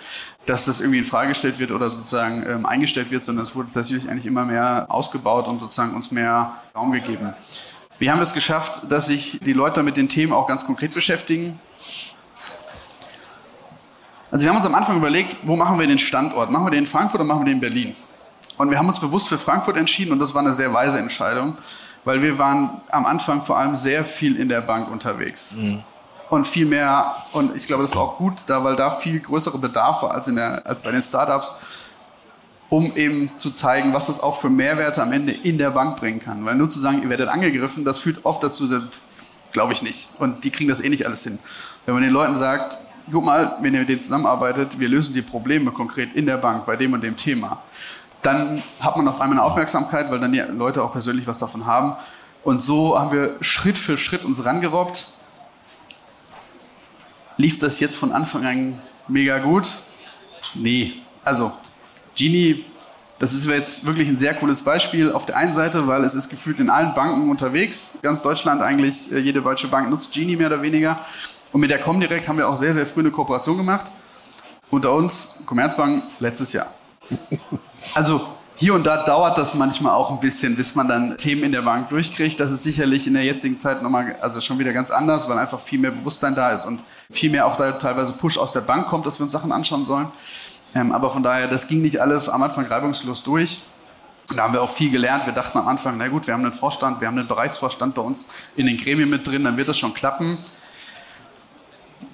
dass 0.46 0.64
das 0.64 0.80
irgendwie 0.80 1.00
in 1.00 1.04
Frage 1.04 1.28
gestellt 1.28 1.58
wird 1.58 1.72
oder 1.72 1.90
sozusagen 1.90 2.42
ähm, 2.46 2.64
eingestellt 2.64 3.10
wird, 3.10 3.26
sondern 3.26 3.44
es 3.44 3.54
wurde 3.54 3.70
tatsächlich 3.70 4.10
eigentlich 4.10 4.24
immer 4.24 4.46
mehr 4.46 4.86
ausgebaut 4.88 5.46
und 5.46 5.60
sozusagen 5.60 5.94
uns 5.94 6.10
mehr 6.10 6.54
Raum 6.74 6.90
gegeben. 6.90 7.34
Wir 7.98 8.12
haben 8.12 8.20
es 8.22 8.32
geschafft, 8.32 8.90
dass 8.90 9.08
sich 9.08 9.40
die 9.44 9.52
Leute 9.52 9.82
mit 9.82 9.98
den 9.98 10.08
Themen 10.08 10.32
auch 10.32 10.46
ganz 10.46 10.64
konkret 10.64 10.94
beschäftigen. 10.94 11.60
Also 14.30 14.44
wir 14.44 14.50
haben 14.50 14.56
uns 14.56 14.64
am 14.64 14.74
Anfang 14.74 14.96
überlegt, 14.96 15.36
wo 15.42 15.54
machen 15.54 15.78
wir 15.78 15.86
den 15.86 15.98
Standort? 15.98 16.50
Machen 16.50 16.64
wir 16.64 16.70
den 16.70 16.80
in 16.80 16.86
Frankfurt 16.86 17.20
oder 17.20 17.28
machen 17.28 17.40
wir 17.40 17.44
den 17.44 17.56
in 17.56 17.60
Berlin? 17.60 17.94
Und 18.56 18.70
wir 18.70 18.78
haben 18.78 18.88
uns 18.88 19.00
bewusst 19.00 19.28
für 19.28 19.36
Frankfurt 19.36 19.76
entschieden 19.76 20.12
und 20.12 20.18
das 20.18 20.34
war 20.34 20.40
eine 20.40 20.54
sehr 20.54 20.72
weise 20.72 20.98
Entscheidung, 20.98 21.58
weil 22.04 22.22
wir 22.22 22.38
waren 22.38 22.80
am 22.90 23.06
Anfang 23.06 23.42
vor 23.42 23.58
allem 23.58 23.76
sehr 23.76 24.04
viel 24.04 24.36
in 24.36 24.48
der 24.48 24.60
Bank 24.60 24.90
unterwegs. 24.90 25.56
Mhm. 25.56 25.82
Und 26.30 26.46
viel 26.46 26.64
mehr, 26.64 27.14
und 27.32 27.54
ich 27.54 27.66
glaube, 27.66 27.82
das 27.82 27.94
war 27.94 28.02
auch 28.02 28.16
gut, 28.16 28.34
da, 28.46 28.64
weil 28.64 28.74
da 28.74 28.90
viel 28.90 29.20
größere 29.20 29.58
Bedarf 29.58 30.02
war 30.02 30.12
als, 30.12 30.28
in 30.28 30.36
der, 30.36 30.66
als 30.66 30.80
bei 30.80 30.90
den 30.90 31.02
Startups, 31.02 31.52
um 32.70 32.96
eben 32.96 33.30
zu 33.36 33.50
zeigen, 33.50 33.92
was 33.92 34.06
das 34.06 34.20
auch 34.20 34.40
für 34.40 34.48
Mehrwerte 34.48 35.02
am 35.02 35.12
Ende 35.12 35.32
in 35.32 35.58
der 35.58 35.70
Bank 35.70 35.98
bringen 35.98 36.20
kann. 36.20 36.42
Weil 36.46 36.54
nur 36.54 36.70
zu 36.70 36.80
sagen, 36.80 37.02
ihr 37.02 37.10
werdet 37.10 37.28
angegriffen, 37.28 37.84
das 37.84 37.98
führt 37.98 38.24
oft 38.24 38.42
dazu, 38.42 38.66
glaube 39.52 39.74
ich 39.74 39.82
nicht. 39.82 40.08
Und 40.18 40.44
die 40.44 40.50
kriegen 40.50 40.70
das 40.70 40.80
eh 40.80 40.88
nicht 40.88 41.04
alles 41.04 41.22
hin. 41.22 41.38
Wenn 41.84 41.94
man 41.94 42.02
den 42.02 42.12
Leuten 42.12 42.34
sagt, 42.34 42.78
guck 43.10 43.24
mal, 43.24 43.58
wenn 43.60 43.74
ihr 43.74 43.80
mit 43.80 43.90
denen 43.90 44.00
zusammenarbeitet, 44.00 44.78
wir 44.80 44.88
lösen 44.88 45.12
die 45.12 45.20
Probleme 45.20 45.70
konkret 45.70 46.14
in 46.14 46.24
der 46.24 46.38
Bank 46.38 46.64
bei 46.64 46.76
dem 46.76 46.94
und 46.94 47.02
dem 47.02 47.16
Thema, 47.16 47.62
dann 48.22 48.62
hat 48.80 48.96
man 48.96 49.06
auf 49.08 49.20
einmal 49.20 49.38
eine 49.38 49.46
Aufmerksamkeit, 49.46 50.10
weil 50.10 50.20
dann 50.20 50.32
die 50.32 50.38
Leute 50.40 50.82
auch 50.82 50.92
persönlich 50.92 51.26
was 51.26 51.38
davon 51.38 51.66
haben. 51.66 51.96
Und 52.44 52.62
so 52.62 52.98
haben 52.98 53.12
wir 53.12 53.36
Schritt 53.40 53.78
für 53.78 53.98
Schritt 53.98 54.24
uns 54.24 54.44
rangerobbt. 54.44 55.08
Lief 57.36 57.58
das 57.58 57.80
jetzt 57.80 57.96
von 57.96 58.12
Anfang 58.12 58.46
an 58.46 58.78
mega 59.08 59.38
gut? 59.38 59.76
Nee. 60.54 60.94
Also, 61.24 61.52
Genie, 62.16 62.64
das 63.18 63.32
ist 63.32 63.46
jetzt 63.46 63.86
wirklich 63.86 64.08
ein 64.08 64.18
sehr 64.18 64.34
cooles 64.34 64.62
Beispiel. 64.62 65.12
Auf 65.12 65.26
der 65.26 65.36
einen 65.36 65.54
Seite, 65.54 65.86
weil 65.86 66.04
es 66.04 66.14
ist 66.14 66.28
gefühlt 66.28 66.60
in 66.60 66.70
allen 66.70 66.94
Banken 66.94 67.30
unterwegs. 67.30 67.98
Ganz 68.02 68.22
Deutschland 68.22 68.62
eigentlich, 68.62 69.12
äh, 69.12 69.18
jede 69.18 69.42
deutsche 69.42 69.68
Bank 69.68 69.90
nutzt 69.90 70.12
Genie 70.12 70.36
mehr 70.36 70.48
oder 70.48 70.62
weniger. 70.62 70.98
Und 71.52 71.60
mit 71.60 71.70
der 71.70 71.80
Comdirect 71.80 72.28
haben 72.28 72.38
wir 72.38 72.48
auch 72.48 72.56
sehr, 72.56 72.74
sehr 72.74 72.86
früh 72.86 73.00
eine 73.00 73.10
Kooperation 73.10 73.56
gemacht. 73.56 73.90
Unter 74.70 74.92
uns, 74.92 75.38
Commerzbank, 75.46 76.04
letztes 76.18 76.52
Jahr. 76.52 76.66
Also 77.94 78.26
hier 78.56 78.74
und 78.74 78.86
da 78.86 79.02
dauert 79.02 79.38
das 79.38 79.54
manchmal 79.54 79.92
auch 79.92 80.10
ein 80.10 80.20
bisschen, 80.20 80.56
bis 80.56 80.74
man 80.74 80.86
dann 80.86 81.16
Themen 81.16 81.42
in 81.42 81.52
der 81.52 81.62
Bank 81.62 81.88
durchkriegt. 81.88 82.38
Das 82.38 82.52
ist 82.52 82.62
sicherlich 82.62 83.06
in 83.06 83.14
der 83.14 83.24
jetzigen 83.24 83.58
Zeit 83.58 83.82
nochmal, 83.82 84.16
also 84.20 84.40
schon 84.40 84.58
wieder 84.58 84.72
ganz 84.72 84.90
anders, 84.90 85.28
weil 85.28 85.38
einfach 85.38 85.60
viel 85.60 85.78
mehr 85.78 85.90
Bewusstsein 85.90 86.34
da 86.34 86.50
ist 86.50 86.64
und 86.64 86.80
viel 87.10 87.30
mehr 87.30 87.46
auch 87.46 87.56
da 87.56 87.72
teilweise 87.72 88.12
Push 88.12 88.38
aus 88.38 88.52
der 88.52 88.60
Bank 88.60 88.86
kommt, 88.86 89.04
dass 89.06 89.18
wir 89.18 89.24
uns 89.24 89.32
Sachen 89.32 89.52
anschauen 89.52 89.84
sollen. 89.84 90.08
Ähm, 90.74 90.92
aber 90.92 91.10
von 91.10 91.22
daher, 91.22 91.48
das 91.48 91.66
ging 91.66 91.82
nicht 91.82 92.00
alles 92.00 92.28
am 92.28 92.42
Anfang 92.42 92.66
reibungslos 92.66 93.22
durch. 93.22 93.62
Und 94.30 94.36
da 94.36 94.44
haben 94.44 94.54
wir 94.54 94.62
auch 94.62 94.70
viel 94.70 94.90
gelernt. 94.90 95.26
Wir 95.26 95.32
dachten 95.32 95.58
am 95.58 95.66
Anfang, 95.66 95.96
na 95.98 96.08
gut, 96.08 96.26
wir 96.26 96.34
haben 96.34 96.44
einen 96.44 96.54
Vorstand, 96.54 97.00
wir 97.00 97.08
haben 97.08 97.18
einen 97.18 97.26
Bereichsvorstand 97.26 97.94
bei 97.94 98.02
uns 98.02 98.28
in 98.56 98.66
den 98.66 98.76
Gremien 98.76 99.10
mit 99.10 99.26
drin, 99.26 99.44
dann 99.44 99.56
wird 99.56 99.68
das 99.68 99.76
schon 99.76 99.92
klappen 99.92 100.38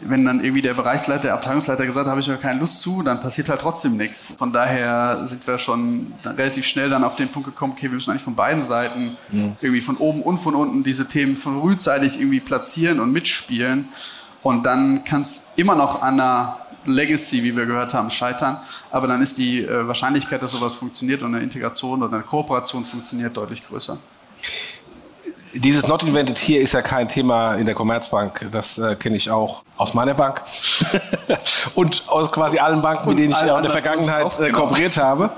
wenn 0.00 0.24
dann 0.24 0.42
irgendwie 0.42 0.62
der 0.62 0.74
Bereichsleiter, 0.74 1.22
der 1.22 1.34
Abteilungsleiter 1.34 1.84
gesagt 1.84 2.06
hat, 2.06 2.10
habe 2.10 2.20
ich 2.20 2.26
ja 2.26 2.36
keine 2.36 2.60
Lust 2.60 2.80
zu, 2.80 3.02
dann 3.02 3.20
passiert 3.20 3.48
halt 3.48 3.60
trotzdem 3.60 3.96
nichts. 3.96 4.34
Von 4.38 4.52
daher 4.52 5.26
sind 5.26 5.46
wir 5.46 5.58
schon 5.58 6.14
relativ 6.24 6.66
schnell 6.66 6.88
dann 6.88 7.04
auf 7.04 7.16
den 7.16 7.28
Punkt 7.28 7.48
gekommen, 7.48 7.74
okay, 7.76 7.84
wir 7.84 7.94
müssen 7.94 8.10
eigentlich 8.10 8.22
von 8.22 8.34
beiden 8.34 8.62
Seiten, 8.62 9.16
mhm. 9.30 9.56
irgendwie 9.60 9.80
von 9.80 9.96
oben 9.96 10.22
und 10.22 10.38
von 10.38 10.54
unten, 10.54 10.84
diese 10.84 11.08
Themen 11.08 11.36
frühzeitig 11.36 12.18
irgendwie 12.20 12.40
platzieren 12.40 13.00
und 13.00 13.12
mitspielen. 13.12 13.88
Und 14.42 14.64
dann 14.64 15.04
kann 15.04 15.22
es 15.22 15.48
immer 15.56 15.74
noch 15.74 16.00
an 16.02 16.14
einer 16.14 16.58
Legacy, 16.84 17.42
wie 17.42 17.56
wir 17.56 17.66
gehört 17.66 17.92
haben, 17.92 18.10
scheitern. 18.10 18.58
Aber 18.90 19.06
dann 19.06 19.20
ist 19.20 19.36
die 19.36 19.62
äh, 19.62 19.86
Wahrscheinlichkeit, 19.86 20.42
dass 20.42 20.52
sowas 20.52 20.74
funktioniert 20.74 21.22
und 21.22 21.34
eine 21.34 21.42
Integration 21.42 22.02
oder 22.02 22.14
eine 22.14 22.22
Kooperation 22.22 22.84
funktioniert, 22.84 23.36
deutlich 23.36 23.66
größer 23.66 23.98
dieses 25.60 25.86
Not 25.86 26.02
Invented 26.02 26.38
hier 26.38 26.60
ist 26.60 26.74
ja 26.74 26.82
kein 26.82 27.08
Thema 27.08 27.54
in 27.54 27.66
der 27.66 27.74
Commerzbank. 27.74 28.48
Das 28.50 28.78
äh, 28.78 28.96
kenne 28.96 29.16
ich 29.16 29.30
auch 29.30 29.62
aus 29.76 29.94
meiner 29.94 30.14
Bank 30.14 30.42
und 31.74 32.04
aus 32.08 32.30
quasi 32.32 32.58
allen 32.58 32.82
Banken, 32.82 33.08
mit 33.10 33.18
denen 33.18 33.32
ich 33.32 33.40
in 33.40 33.62
der 33.62 33.70
Vergangenheit 33.70 34.38
äh, 34.40 34.50
kooperiert 34.50 34.96
habe. 34.96 35.30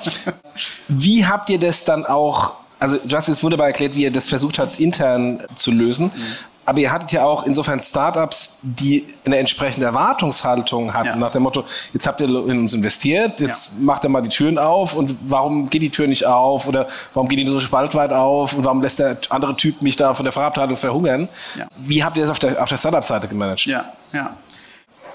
Wie 0.89 1.27
habt 1.27 1.51
ihr 1.51 1.59
das 1.59 1.85
dann 1.85 2.07
auch 2.07 2.53
also 2.81 2.97
du 3.05 3.15
hast 3.15 3.29
jetzt 3.29 3.43
wunderbar 3.43 3.67
erklärt, 3.67 3.95
wie 3.95 4.05
ihr 4.05 4.11
das 4.11 4.27
versucht 4.27 4.59
habt, 4.59 4.81
intern 4.81 5.43
zu 5.55 5.71
lösen. 5.71 6.07
Mhm. 6.07 6.37
Aber 6.71 6.79
ihr 6.79 6.93
hattet 6.93 7.11
ja 7.11 7.25
auch 7.25 7.43
insofern 7.47 7.81
Startups, 7.81 8.53
die 8.63 9.05
eine 9.27 9.39
entsprechende 9.39 9.87
Erwartungshaltung 9.87 10.95
hatten, 10.95 11.09
ja. 11.09 11.17
nach 11.17 11.33
dem 11.33 11.43
Motto, 11.43 11.65
jetzt 11.93 12.07
habt 12.07 12.21
ihr 12.21 12.29
in 12.29 12.61
uns 12.61 12.73
investiert, 12.73 13.41
jetzt 13.41 13.73
ja. 13.73 13.79
macht 13.81 14.05
ihr 14.05 14.09
mal 14.09 14.21
die 14.21 14.29
Türen 14.29 14.57
auf 14.57 14.95
und 14.95 15.17
warum 15.23 15.69
geht 15.69 15.83
die 15.83 15.91
Tür 15.91 16.07
nicht 16.07 16.27
auf 16.27 16.69
oder 16.69 16.87
warum 17.13 17.29
geht 17.29 17.41
die 17.41 17.45
so 17.45 17.59
spaltweit 17.59 18.13
auf 18.13 18.53
und 18.53 18.65
warum 18.65 18.81
lässt 18.83 19.01
der 19.01 19.19
andere 19.31 19.57
Typ 19.57 19.83
mich 19.83 19.97
da 19.97 20.15
von 20.15 20.23
der 20.23 20.31
Verabteilung 20.31 20.77
verhungern? 20.77 21.29
Ja. 21.59 21.67
Wie 21.77 22.05
habt 22.05 22.17
ihr 22.17 22.23
das 22.23 22.31
auf 22.31 22.39
der, 22.39 22.63
auf 22.63 22.69
der 22.69 22.79
Startup-Seite 22.79 23.27
gemanagt? 23.27 23.67
Ja, 23.67 23.87
ja. 24.13 24.37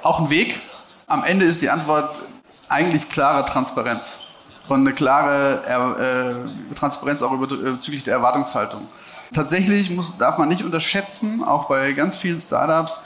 Auch 0.04 0.20
ein 0.20 0.30
Weg. 0.30 0.60
Am 1.08 1.24
Ende 1.24 1.46
ist 1.46 1.62
die 1.62 1.70
Antwort 1.70 2.10
eigentlich 2.68 3.10
klare 3.10 3.46
Transparenz 3.46 4.20
und 4.68 4.82
eine 4.82 4.94
klare 4.94 6.44
äh, 6.70 6.76
Transparenz 6.76 7.22
auch 7.22 7.32
über, 7.32 7.46
äh, 7.46 7.72
bezüglich 7.72 8.04
der 8.04 8.16
Erwartungshaltung. 8.16 8.90
Tatsächlich 9.34 9.90
muss, 9.90 10.18
darf 10.18 10.38
man 10.38 10.50
nicht 10.50 10.64
unterschätzen, 10.64 11.44
auch 11.44 11.66
bei 11.66 11.92
ganz 11.94 12.16
vielen 12.16 12.40
Startups, 12.40 13.00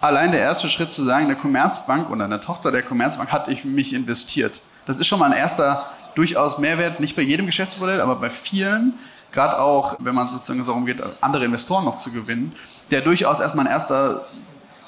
allein 0.00 0.32
der 0.32 0.40
erste 0.40 0.68
Schritt 0.68 0.92
zu 0.92 1.02
sagen, 1.02 1.26
eine 1.26 1.36
Commerzbank 1.36 2.10
oder 2.10 2.24
eine 2.24 2.40
Tochter 2.40 2.72
der 2.72 2.82
Commerzbank 2.82 3.30
hat 3.30 3.48
ich 3.48 3.64
mich 3.64 3.94
investiert. 3.94 4.60
Das 4.86 4.98
ist 4.98 5.06
schon 5.06 5.18
mal 5.18 5.32
ein 5.32 5.38
erster 5.38 5.86
durchaus 6.14 6.58
Mehrwert, 6.58 7.00
nicht 7.00 7.16
bei 7.16 7.22
jedem 7.22 7.46
Geschäftsmodell, 7.46 8.00
aber 8.00 8.16
bei 8.16 8.28
vielen, 8.30 8.94
gerade 9.30 9.58
auch, 9.58 9.96
wenn 10.00 10.14
man 10.14 10.30
sozusagen 10.30 10.64
darum 10.66 10.86
geht, 10.86 11.02
andere 11.20 11.44
Investoren 11.44 11.84
noch 11.84 11.96
zu 11.96 12.12
gewinnen, 12.12 12.52
der 12.90 13.00
durchaus 13.00 13.40
erstmal 13.40 13.66
ein 13.66 13.72
erster 13.72 14.26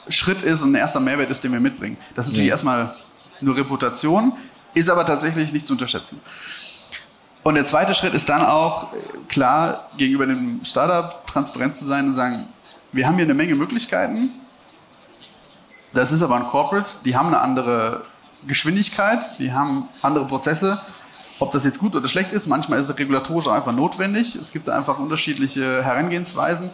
Schritt 0.08 0.42
ist 0.42 0.62
und 0.62 0.72
ein 0.72 0.74
erster 0.74 1.00
Mehrwert 1.00 1.30
ist, 1.30 1.42
den 1.44 1.52
wir 1.52 1.60
mitbringen. 1.60 1.96
Das 2.14 2.26
ist 2.26 2.32
natürlich 2.32 2.48
ja. 2.48 2.54
erstmal 2.54 2.94
nur 3.40 3.56
Reputation, 3.56 4.32
ist 4.74 4.90
aber 4.90 5.06
tatsächlich 5.06 5.52
nicht 5.52 5.66
zu 5.66 5.72
unterschätzen. 5.72 6.20
Und 7.44 7.54
der 7.54 7.66
zweite 7.66 7.94
Schritt 7.94 8.14
ist 8.14 8.28
dann 8.28 8.44
auch 8.44 8.88
klar 9.28 9.90
gegenüber 9.98 10.26
dem 10.26 10.64
Startup 10.64 11.26
transparent 11.26 11.76
zu 11.76 11.84
sein 11.84 12.08
und 12.08 12.14
sagen, 12.14 12.48
wir 12.92 13.06
haben 13.06 13.16
hier 13.16 13.24
eine 13.24 13.34
Menge 13.34 13.54
Möglichkeiten. 13.54 14.30
Das 15.92 16.10
ist 16.10 16.22
aber 16.22 16.36
ein 16.36 16.46
Corporate, 16.46 16.90
die 17.04 17.16
haben 17.16 17.28
eine 17.28 17.40
andere 17.40 18.02
Geschwindigkeit, 18.46 19.38
die 19.38 19.52
haben 19.52 19.88
andere 20.02 20.26
Prozesse. 20.26 20.80
Ob 21.38 21.52
das 21.52 21.64
jetzt 21.64 21.78
gut 21.78 21.94
oder 21.94 22.08
schlecht 22.08 22.32
ist, 22.32 22.46
manchmal 22.46 22.78
ist 22.78 22.88
es 22.88 22.98
regulatorisch 22.98 23.48
einfach 23.48 23.72
notwendig. 23.72 24.36
Es 24.36 24.52
gibt 24.52 24.70
einfach 24.70 24.98
unterschiedliche 24.98 25.84
Herangehensweisen. 25.84 26.70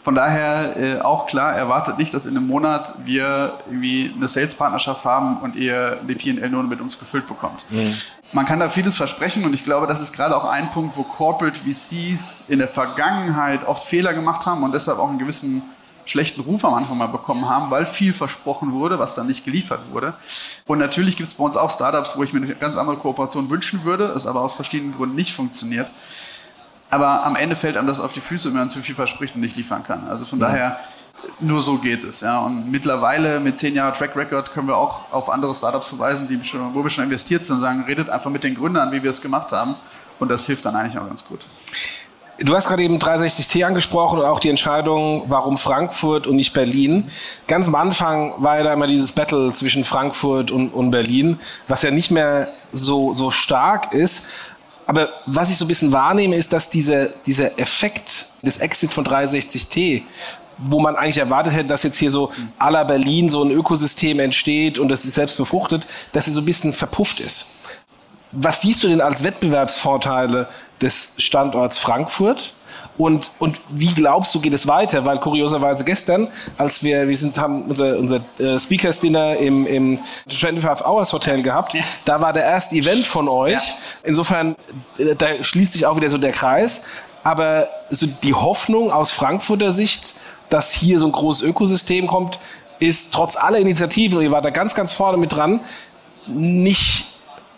Von 0.00 0.14
daher 0.14 0.76
äh, 0.76 1.00
auch 1.00 1.26
klar, 1.26 1.54
erwartet 1.54 1.98
nicht, 1.98 2.14
dass 2.14 2.24
in 2.24 2.36
einem 2.36 2.46
Monat 2.46 2.94
wir 3.04 3.58
irgendwie 3.66 4.12
eine 4.16 4.28
Sales-Partnerschaft 4.28 5.04
haben 5.04 5.38
und 5.38 5.56
ihr 5.56 5.98
die 6.08 6.14
PL 6.14 6.48
nur 6.48 6.62
mit 6.62 6.80
uns 6.80 6.98
gefüllt 6.98 7.26
bekommt. 7.26 7.66
Mhm. 7.70 7.94
Man 8.32 8.44
kann 8.44 8.60
da 8.60 8.68
vieles 8.68 8.96
versprechen 8.96 9.44
und 9.44 9.54
ich 9.54 9.64
glaube, 9.64 9.86
das 9.86 10.02
ist 10.02 10.12
gerade 10.12 10.36
auch 10.36 10.44
ein 10.44 10.70
Punkt, 10.70 10.96
wo 10.96 11.02
Corporate 11.02 11.58
VCs 11.58 12.44
in 12.48 12.58
der 12.58 12.68
Vergangenheit 12.68 13.66
oft 13.66 13.84
Fehler 13.84 14.12
gemacht 14.12 14.44
haben 14.44 14.62
und 14.62 14.72
deshalb 14.72 14.98
auch 14.98 15.08
einen 15.08 15.18
gewissen 15.18 15.62
schlechten 16.04 16.40
Ruf 16.40 16.64
am 16.64 16.74
Anfang 16.74 16.98
mal 16.98 17.06
bekommen 17.06 17.48
haben, 17.48 17.70
weil 17.70 17.86
viel 17.86 18.12
versprochen 18.12 18.72
wurde, 18.72 18.98
was 18.98 19.14
dann 19.14 19.26
nicht 19.26 19.44
geliefert 19.44 19.80
wurde. 19.92 20.14
Und 20.66 20.78
natürlich 20.78 21.16
gibt 21.16 21.30
es 21.30 21.34
bei 21.36 21.44
uns 21.44 21.56
auch 21.56 21.70
Startups, 21.70 22.16
wo 22.16 22.22
ich 22.22 22.32
mir 22.32 22.42
eine 22.42 22.54
ganz 22.54 22.76
andere 22.76 22.96
Kooperation 22.96 23.50
wünschen 23.50 23.84
würde, 23.84 24.04
es 24.06 24.26
aber 24.26 24.40
aus 24.40 24.54
verschiedenen 24.54 24.94
Gründen 24.94 25.16
nicht 25.16 25.34
funktioniert. 25.34 25.90
Aber 26.90 27.26
am 27.26 27.36
Ende 27.36 27.56
fällt 27.56 27.76
einem 27.76 27.86
das 27.86 28.00
auf 28.00 28.12
die 28.12 28.20
Füße, 28.20 28.48
wenn 28.48 28.58
man 28.58 28.70
zu 28.70 28.80
viel 28.80 28.94
verspricht 28.94 29.34
und 29.34 29.42
nicht 29.42 29.56
liefern 29.56 29.84
kann. 29.84 30.08
Also 30.08 30.24
von 30.24 30.40
ja. 30.40 30.48
daher, 30.48 30.80
nur 31.40 31.60
so 31.60 31.78
geht 31.78 32.04
es. 32.04 32.20
Ja. 32.20 32.40
Und 32.40 32.70
mittlerweile 32.70 33.40
mit 33.40 33.58
zehn 33.58 33.74
Jahren 33.74 33.94
Track 33.94 34.16
Record 34.16 34.52
können 34.52 34.68
wir 34.68 34.76
auch 34.76 35.12
auf 35.12 35.30
andere 35.30 35.54
Startups 35.54 35.88
verweisen, 35.88 36.28
die 36.28 36.42
schon, 36.44 36.74
wo 36.74 36.82
wir 36.82 36.90
schon 36.90 37.04
investiert 37.04 37.44
sind 37.44 37.56
und 37.56 37.62
sagen, 37.62 37.84
redet 37.86 38.10
einfach 38.10 38.30
mit 38.30 38.44
den 38.44 38.54
Gründern, 38.54 38.92
wie 38.92 39.02
wir 39.02 39.10
es 39.10 39.20
gemacht 39.20 39.52
haben. 39.52 39.74
Und 40.18 40.28
das 40.30 40.46
hilft 40.46 40.64
dann 40.64 40.74
eigentlich 40.74 40.98
auch 40.98 41.06
ganz 41.06 41.24
gut. 41.24 41.40
Du 42.40 42.54
hast 42.54 42.68
gerade 42.68 42.84
eben 42.84 42.98
360T 42.98 43.64
angesprochen 43.64 44.20
und 44.20 44.24
auch 44.24 44.38
die 44.38 44.48
Entscheidung, 44.48 45.24
warum 45.26 45.58
Frankfurt 45.58 46.28
und 46.28 46.36
nicht 46.36 46.52
Berlin. 46.52 47.10
Ganz 47.48 47.66
am 47.66 47.74
Anfang 47.74 48.32
war 48.38 48.58
ja 48.58 48.62
da 48.62 48.72
immer 48.74 48.86
dieses 48.86 49.10
Battle 49.10 49.52
zwischen 49.52 49.84
Frankfurt 49.84 50.52
und, 50.52 50.68
und 50.68 50.92
Berlin, 50.92 51.40
was 51.66 51.82
ja 51.82 51.90
nicht 51.90 52.12
mehr 52.12 52.48
so, 52.72 53.12
so 53.12 53.32
stark 53.32 53.92
ist. 53.92 54.22
Aber 54.86 55.08
was 55.26 55.50
ich 55.50 55.58
so 55.58 55.64
ein 55.64 55.68
bisschen 55.68 55.90
wahrnehme, 55.90 56.36
ist, 56.36 56.52
dass 56.52 56.70
diese, 56.70 57.12
dieser 57.26 57.58
Effekt 57.58 58.28
des 58.42 58.58
Exit 58.58 58.92
von 58.92 59.04
360T, 59.04 60.02
wo 60.58 60.80
man 60.80 60.96
eigentlich 60.96 61.18
erwartet 61.18 61.54
hätte, 61.54 61.68
dass 61.68 61.82
jetzt 61.82 61.98
hier 61.98 62.10
so 62.10 62.30
à 62.58 62.70
la 62.70 62.84
Berlin 62.84 63.30
so 63.30 63.42
ein 63.42 63.50
Ökosystem 63.50 64.20
entsteht 64.20 64.78
und 64.78 64.88
das 64.88 65.04
ist 65.04 65.14
selbst 65.14 65.36
befruchtet, 65.36 65.86
dass 66.12 66.24
sie 66.24 66.32
so 66.32 66.40
ein 66.40 66.44
bisschen 66.44 66.72
verpufft 66.72 67.20
ist. 67.20 67.46
was 68.32 68.60
siehst 68.60 68.84
du 68.84 68.88
denn 68.88 69.00
als 69.00 69.24
Wettbewerbsvorteile 69.24 70.48
des 70.80 71.10
Standorts 71.16 71.78
Frankfurt? 71.78 72.52
Und, 72.96 73.30
und 73.38 73.60
wie 73.70 73.94
glaubst 73.94 74.34
du, 74.34 74.40
geht 74.40 74.52
es 74.52 74.66
weiter? 74.66 75.04
Weil 75.04 75.18
kurioserweise 75.18 75.84
gestern, 75.84 76.28
als 76.56 76.82
wir, 76.82 77.08
wir 77.08 77.16
sind, 77.16 77.38
haben 77.38 77.62
unser, 77.62 77.96
unser 77.96 78.20
äh, 78.38 78.58
Speakers 78.58 78.98
Dinner 78.98 79.36
im, 79.36 79.66
im 79.66 80.00
25 80.28 80.84
Hours 80.84 81.12
Hotel 81.12 81.42
gehabt, 81.42 81.74
ja. 81.74 81.82
da 82.04 82.20
war 82.20 82.32
der 82.32 82.42
erste 82.42 82.74
Event 82.74 83.06
von 83.06 83.28
euch. 83.28 83.52
Ja. 83.52 83.74
Insofern, 84.02 84.56
äh, 84.98 85.14
da 85.16 85.42
schließt 85.42 85.74
sich 85.74 85.86
auch 85.86 85.96
wieder 85.96 86.10
so 86.10 86.18
der 86.18 86.32
Kreis. 86.32 86.82
Aber 87.22 87.68
so 87.90 88.06
die 88.06 88.34
Hoffnung 88.34 88.90
aus 88.90 89.12
Frankfurter 89.12 89.72
Sicht, 89.72 90.14
dass 90.50 90.72
hier 90.72 90.98
so 90.98 91.06
ein 91.06 91.12
großes 91.12 91.42
Ökosystem 91.42 92.06
kommt, 92.06 92.38
ist 92.78 93.12
trotz 93.12 93.36
aller 93.36 93.58
Initiativen, 93.58 94.18
und 94.18 94.24
ihr 94.24 94.30
wart 94.30 94.44
da 94.44 94.50
ganz, 94.50 94.74
ganz 94.74 94.92
vorne 94.92 95.18
mit 95.18 95.32
dran, 95.32 95.60
nicht 96.26 97.06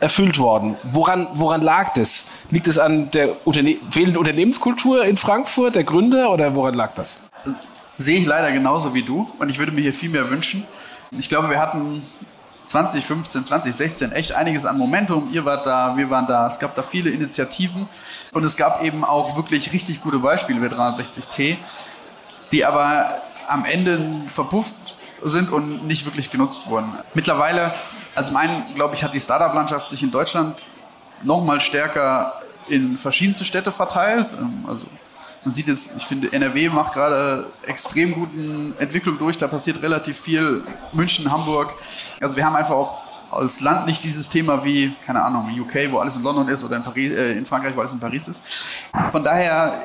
erfüllt 0.00 0.38
worden. 0.38 0.76
Woran, 0.82 1.28
woran 1.34 1.60
lag 1.60 1.92
das? 1.92 2.24
Liegt 2.50 2.68
es 2.68 2.78
an 2.78 3.10
der 3.10 3.46
Unterne 3.46 3.76
fehlenden 3.90 4.16
Unternehmenskultur 4.16 5.04
in 5.04 5.16
Frankfurt, 5.16 5.74
der 5.74 5.84
Gründer, 5.84 6.30
oder 6.30 6.54
woran 6.54 6.74
lag 6.74 6.94
das? 6.94 7.20
Sehe 7.98 8.18
ich 8.18 8.26
leider 8.26 8.50
genauso 8.50 8.94
wie 8.94 9.02
du 9.02 9.28
und 9.38 9.50
ich 9.50 9.58
würde 9.58 9.72
mir 9.72 9.82
hier 9.82 9.92
viel 9.92 10.08
mehr 10.08 10.30
wünschen. 10.30 10.66
Ich 11.10 11.28
glaube, 11.28 11.50
wir 11.50 11.58
hatten 11.58 12.02
2015, 12.68 13.44
2016 13.46 14.12
echt 14.12 14.32
einiges 14.32 14.64
an 14.64 14.78
Momentum. 14.78 15.28
Ihr 15.32 15.44
wart 15.44 15.66
da, 15.66 15.96
wir 15.96 16.08
waren 16.08 16.26
da. 16.26 16.46
Es 16.46 16.58
gab 16.58 16.74
da 16.76 16.82
viele 16.82 17.10
Initiativen 17.10 17.88
und 18.32 18.44
es 18.44 18.56
gab 18.56 18.82
eben 18.84 19.04
auch 19.04 19.36
wirklich 19.36 19.72
richtig 19.72 20.00
gute 20.00 20.20
Beispiele 20.20 20.60
bei 20.60 20.74
360T, 20.74 21.56
die 22.52 22.64
aber 22.64 23.22
am 23.48 23.64
Ende 23.64 24.22
verpufft 24.28 24.96
sind 25.22 25.50
und 25.50 25.86
nicht 25.86 26.06
wirklich 26.06 26.30
genutzt 26.30 26.68
wurden. 26.68 26.92
Mittlerweile, 27.14 27.72
also 28.14 28.34
einen, 28.36 28.74
glaube 28.74 28.94
ich, 28.94 29.04
hat 29.04 29.12
die 29.12 29.20
Startup-Landschaft 29.20 29.90
sich 29.90 30.02
in 30.02 30.10
Deutschland 30.10 30.56
noch 31.22 31.44
mal 31.44 31.60
stärker 31.60 32.40
in 32.68 32.92
verschiedenste 32.92 33.44
Städte 33.44 33.72
verteilt. 33.72 34.32
Ähm, 34.32 34.64
also 34.66 34.86
man 35.44 35.54
sieht 35.54 35.68
jetzt, 35.68 35.96
ich 35.96 36.04
finde, 36.04 36.32
NRW 36.32 36.68
macht 36.68 36.94
gerade 36.94 37.46
extrem 37.66 38.12
guten 38.12 38.74
Entwicklung 38.78 39.18
durch, 39.18 39.38
da 39.38 39.48
passiert 39.48 39.82
relativ 39.82 40.18
viel. 40.20 40.62
München, 40.92 41.30
Hamburg. 41.30 41.72
Also 42.20 42.36
wir 42.36 42.44
haben 42.44 42.56
einfach 42.56 42.74
auch 42.74 43.00
als 43.30 43.60
Land 43.60 43.86
nicht 43.86 44.02
dieses 44.04 44.28
Thema 44.28 44.64
wie, 44.64 44.92
keine 45.06 45.22
Ahnung, 45.22 45.48
UK, 45.58 45.90
wo 45.90 45.98
alles 45.98 46.16
in 46.16 46.22
London 46.22 46.48
ist 46.48 46.64
oder 46.64 46.76
in, 46.76 46.82
Paris, 46.82 47.12
äh, 47.12 47.32
in 47.32 47.44
Frankreich, 47.44 47.74
wo 47.76 47.80
alles 47.80 47.92
in 47.92 48.00
Paris 48.00 48.28
ist. 48.28 48.42
Von 49.12 49.22
daher 49.22 49.82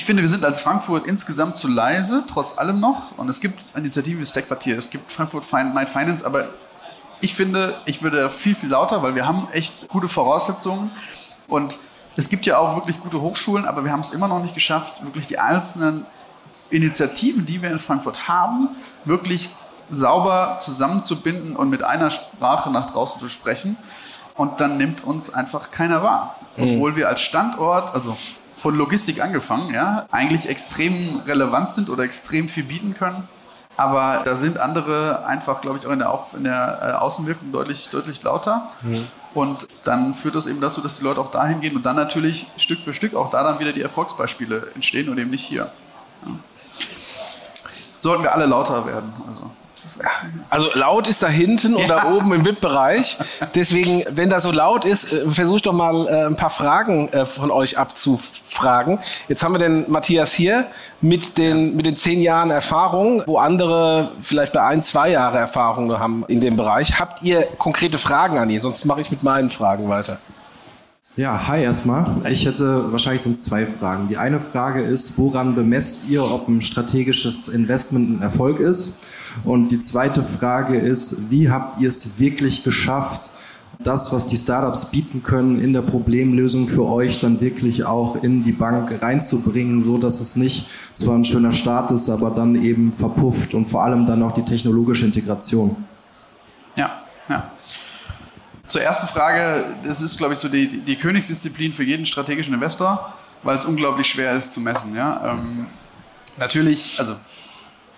ich 0.00 0.06
finde, 0.06 0.22
wir 0.22 0.30
sind 0.30 0.46
als 0.46 0.62
Frankfurt 0.62 1.06
insgesamt 1.06 1.58
zu 1.58 1.68
leise, 1.68 2.24
trotz 2.26 2.56
allem 2.56 2.80
noch. 2.80 3.18
Und 3.18 3.28
es 3.28 3.38
gibt 3.38 3.60
Initiativen 3.76 4.22
wie 4.22 4.24
Stack-Quartier, 4.24 4.78
es 4.78 4.88
gibt 4.88 5.12
Frankfurt 5.12 5.44
Mind 5.52 5.90
Finance, 5.90 6.24
aber 6.24 6.48
ich 7.20 7.34
finde, 7.34 7.76
ich 7.84 8.02
würde 8.02 8.30
viel, 8.30 8.54
viel 8.54 8.70
lauter, 8.70 9.02
weil 9.02 9.14
wir 9.14 9.28
haben 9.28 9.46
echt 9.52 9.88
gute 9.88 10.08
Voraussetzungen. 10.08 10.90
Und 11.48 11.76
es 12.16 12.30
gibt 12.30 12.46
ja 12.46 12.56
auch 12.56 12.76
wirklich 12.76 12.98
gute 12.98 13.20
Hochschulen, 13.20 13.66
aber 13.66 13.84
wir 13.84 13.92
haben 13.92 14.00
es 14.00 14.12
immer 14.12 14.26
noch 14.26 14.42
nicht 14.42 14.54
geschafft, 14.54 15.04
wirklich 15.04 15.26
die 15.26 15.38
einzelnen 15.38 16.06
Initiativen, 16.70 17.44
die 17.44 17.60
wir 17.60 17.70
in 17.70 17.78
Frankfurt 17.78 18.26
haben, 18.26 18.70
wirklich 19.04 19.50
sauber 19.90 20.56
zusammenzubinden 20.60 21.56
und 21.56 21.68
mit 21.68 21.82
einer 21.82 22.10
Sprache 22.10 22.70
nach 22.70 22.88
draußen 22.88 23.20
zu 23.20 23.28
sprechen. 23.28 23.76
Und 24.34 24.62
dann 24.62 24.78
nimmt 24.78 25.04
uns 25.04 25.28
einfach 25.34 25.70
keiner 25.70 26.02
wahr. 26.02 26.36
Mhm. 26.56 26.70
Obwohl 26.70 26.96
wir 26.96 27.10
als 27.10 27.20
Standort, 27.20 27.94
also 27.94 28.16
von 28.60 28.76
Logistik 28.76 29.22
angefangen, 29.22 29.72
ja, 29.72 30.06
eigentlich 30.10 30.48
extrem 30.48 31.20
relevant 31.20 31.70
sind 31.70 31.88
oder 31.88 32.04
extrem 32.04 32.48
viel 32.48 32.64
bieten 32.64 32.94
können. 32.94 33.28
Aber 33.76 34.22
da 34.24 34.36
sind 34.36 34.58
andere 34.58 35.24
einfach, 35.24 35.62
glaube 35.62 35.78
ich, 35.78 35.86
auch 35.86 35.92
in 35.92 36.00
der, 36.00 36.10
Auf 36.10 36.34
in 36.34 36.44
der 36.44 36.78
äh, 36.82 36.92
Außenwirkung 36.92 37.52
deutlich, 37.52 37.88
deutlich 37.88 38.22
lauter. 38.22 38.68
Mhm. 38.82 39.06
Und 39.32 39.68
dann 39.84 40.14
führt 40.14 40.34
das 40.34 40.46
eben 40.46 40.60
dazu, 40.60 40.80
dass 40.80 40.98
die 40.98 41.04
Leute 41.04 41.20
auch 41.20 41.30
dahin 41.30 41.60
gehen 41.60 41.76
und 41.76 41.86
dann 41.86 41.96
natürlich 41.96 42.48
Stück 42.58 42.80
für 42.80 42.92
Stück 42.92 43.14
auch 43.14 43.30
da 43.30 43.42
dann 43.44 43.60
wieder 43.60 43.72
die 43.72 43.80
Erfolgsbeispiele 43.80 44.72
entstehen 44.74 45.08
und 45.08 45.18
eben 45.18 45.30
nicht 45.30 45.44
hier. 45.44 45.70
Ja. 46.26 46.32
Sollten 48.00 48.22
wir 48.24 48.34
alle 48.34 48.46
lauter 48.46 48.84
werden. 48.86 49.12
Also. 49.26 49.50
Also 50.48 50.68
laut 50.74 51.08
ist 51.08 51.22
da 51.22 51.28
hinten 51.28 51.76
ja. 51.76 51.84
oder 51.84 52.14
oben 52.14 52.32
im 52.32 52.44
VIP-Bereich. 52.44 53.18
Deswegen, 53.54 54.02
wenn 54.10 54.30
da 54.30 54.40
so 54.40 54.50
laut 54.50 54.84
ist, 54.84 55.12
äh, 55.12 55.28
versuche 55.30 55.56
ich 55.56 55.62
doch 55.62 55.72
mal 55.72 56.06
äh, 56.06 56.26
ein 56.26 56.36
paar 56.36 56.50
Fragen 56.50 57.08
äh, 57.10 57.26
von 57.26 57.50
euch 57.50 57.78
abzufragen. 57.78 58.98
Jetzt 59.28 59.42
haben 59.42 59.54
wir 59.54 59.58
den 59.58 59.90
Matthias 59.90 60.32
hier 60.32 60.66
mit 61.00 61.38
den, 61.38 61.76
mit 61.76 61.86
den 61.86 61.96
zehn 61.96 62.20
Jahren 62.20 62.50
Erfahrung, 62.50 63.22
wo 63.26 63.38
andere 63.38 64.12
vielleicht 64.22 64.52
bei 64.52 64.62
ein, 64.62 64.82
zwei 64.84 65.10
Jahre 65.10 65.38
Erfahrung 65.38 65.98
haben 65.98 66.24
in 66.28 66.40
dem 66.40 66.56
Bereich. 66.56 66.98
Habt 66.98 67.22
ihr 67.22 67.42
konkrete 67.58 67.98
Fragen 67.98 68.38
an 68.38 68.50
ihn? 68.50 68.60
Sonst 68.60 68.84
mache 68.84 69.00
ich 69.00 69.10
mit 69.10 69.22
meinen 69.22 69.50
Fragen 69.50 69.88
weiter. 69.88 70.18
Ja, 71.16 71.48
hi 71.48 71.62
erstmal. 71.62 72.06
Ich 72.30 72.46
hätte 72.46 72.92
wahrscheinlich 72.92 73.22
sind 73.22 73.32
es 73.32 73.44
zwei 73.44 73.66
Fragen. 73.66 74.08
Die 74.08 74.16
eine 74.16 74.40
Frage 74.40 74.80
ist, 74.80 75.18
woran 75.18 75.54
bemesst 75.54 76.08
ihr, 76.08 76.24
ob 76.24 76.48
ein 76.48 76.62
strategisches 76.62 77.48
Investment 77.48 78.20
ein 78.20 78.22
Erfolg 78.22 78.60
ist? 78.60 79.00
Und 79.44 79.68
die 79.68 79.80
zweite 79.80 80.22
Frage 80.22 80.78
ist, 80.78 81.30
wie 81.30 81.50
habt 81.50 81.80
ihr 81.80 81.88
es 81.88 82.18
wirklich 82.18 82.64
geschafft, 82.64 83.30
das, 83.82 84.12
was 84.12 84.26
die 84.26 84.36
Startups 84.36 84.90
bieten 84.90 85.22
können, 85.22 85.58
in 85.58 85.72
der 85.72 85.80
Problemlösung 85.80 86.68
für 86.68 86.84
euch 86.84 87.20
dann 87.20 87.40
wirklich 87.40 87.84
auch 87.84 88.22
in 88.22 88.44
die 88.44 88.52
Bank 88.52 89.00
reinzubringen, 89.00 89.80
so 89.80 89.96
dass 89.96 90.20
es 90.20 90.36
nicht 90.36 90.68
zwar 90.92 91.16
ein 91.16 91.24
schöner 91.24 91.52
Start 91.52 91.90
ist, 91.90 92.10
aber 92.10 92.30
dann 92.30 92.62
eben 92.62 92.92
verpufft 92.92 93.54
und 93.54 93.66
vor 93.66 93.82
allem 93.82 94.06
dann 94.06 94.22
auch 94.22 94.32
die 94.32 94.44
technologische 94.44 95.06
Integration. 95.06 95.82
Ja, 96.76 97.00
ja. 97.28 97.50
Zur 98.66 98.82
ersten 98.82 99.06
Frage, 99.08 99.64
das 99.82 100.02
ist, 100.02 100.18
glaube 100.18 100.34
ich, 100.34 100.38
so 100.38 100.48
die, 100.48 100.82
die 100.82 100.96
Königsdisziplin 100.96 101.72
für 101.72 101.82
jeden 101.82 102.04
strategischen 102.06 102.54
Investor, 102.54 103.12
weil 103.42 103.56
es 103.56 103.64
unglaublich 103.64 104.06
schwer 104.06 104.36
ist 104.36 104.52
zu 104.52 104.60
messen. 104.60 104.94
Ja? 104.94 105.32
Ähm, 105.32 105.66
natürlich, 106.36 107.00
also 107.00 107.16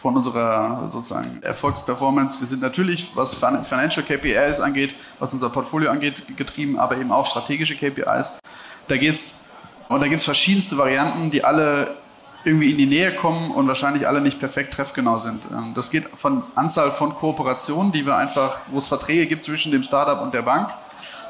von 0.03 0.17
unserer 0.17 0.89
sozusagen 0.91 1.41
Erfolgsperformance. 1.43 2.41
Wir 2.41 2.49
sind 2.49 2.61
natürlich, 2.61 3.13
was 3.15 3.35
Financial 3.35 4.05
KPIs 4.05 4.59
angeht, 4.59 4.95
was 5.21 5.33
unser 5.33 5.49
Portfolio 5.49 5.91
angeht, 5.91 6.37
getrieben, 6.37 6.79
aber 6.79 6.97
eben 6.97 7.13
auch 7.13 7.25
strategische 7.25 7.77
KPIs. 7.77 8.41
Da 8.89 8.97
geht's 8.97 9.45
und 9.89 10.01
da 10.01 10.09
gibt 10.09 10.19
es 10.19 10.25
verschiedenste 10.25 10.77
Varianten, 10.77 11.31
die 11.31 11.45
alle 11.45 11.97
irgendwie 12.45 12.73
in 12.73 12.79
die 12.79 12.87
Nähe 12.87 13.15
kommen 13.15 13.53
und 13.53 13.69
wahrscheinlich 13.69 14.09
alle 14.09 14.21
nicht 14.21 14.41
perfekt 14.41 14.75
treffgenau 14.75 15.19
sind. 15.19 15.45
Ähm, 15.53 15.73
das 15.77 15.91
geht 15.91 16.09
von 16.15 16.43
Anzahl 16.57 16.91
von 16.91 17.15
Kooperationen, 17.15 17.93
die 17.93 18.05
wir 18.05 18.17
einfach, 18.17 18.63
wo 18.69 18.79
es 18.79 18.89
Verträge 18.89 19.27
gibt 19.27 19.45
zwischen 19.45 19.71
dem 19.71 19.85
Startup 19.85 20.21
und 20.21 20.35
der 20.35 20.43
Bank. 20.43 20.69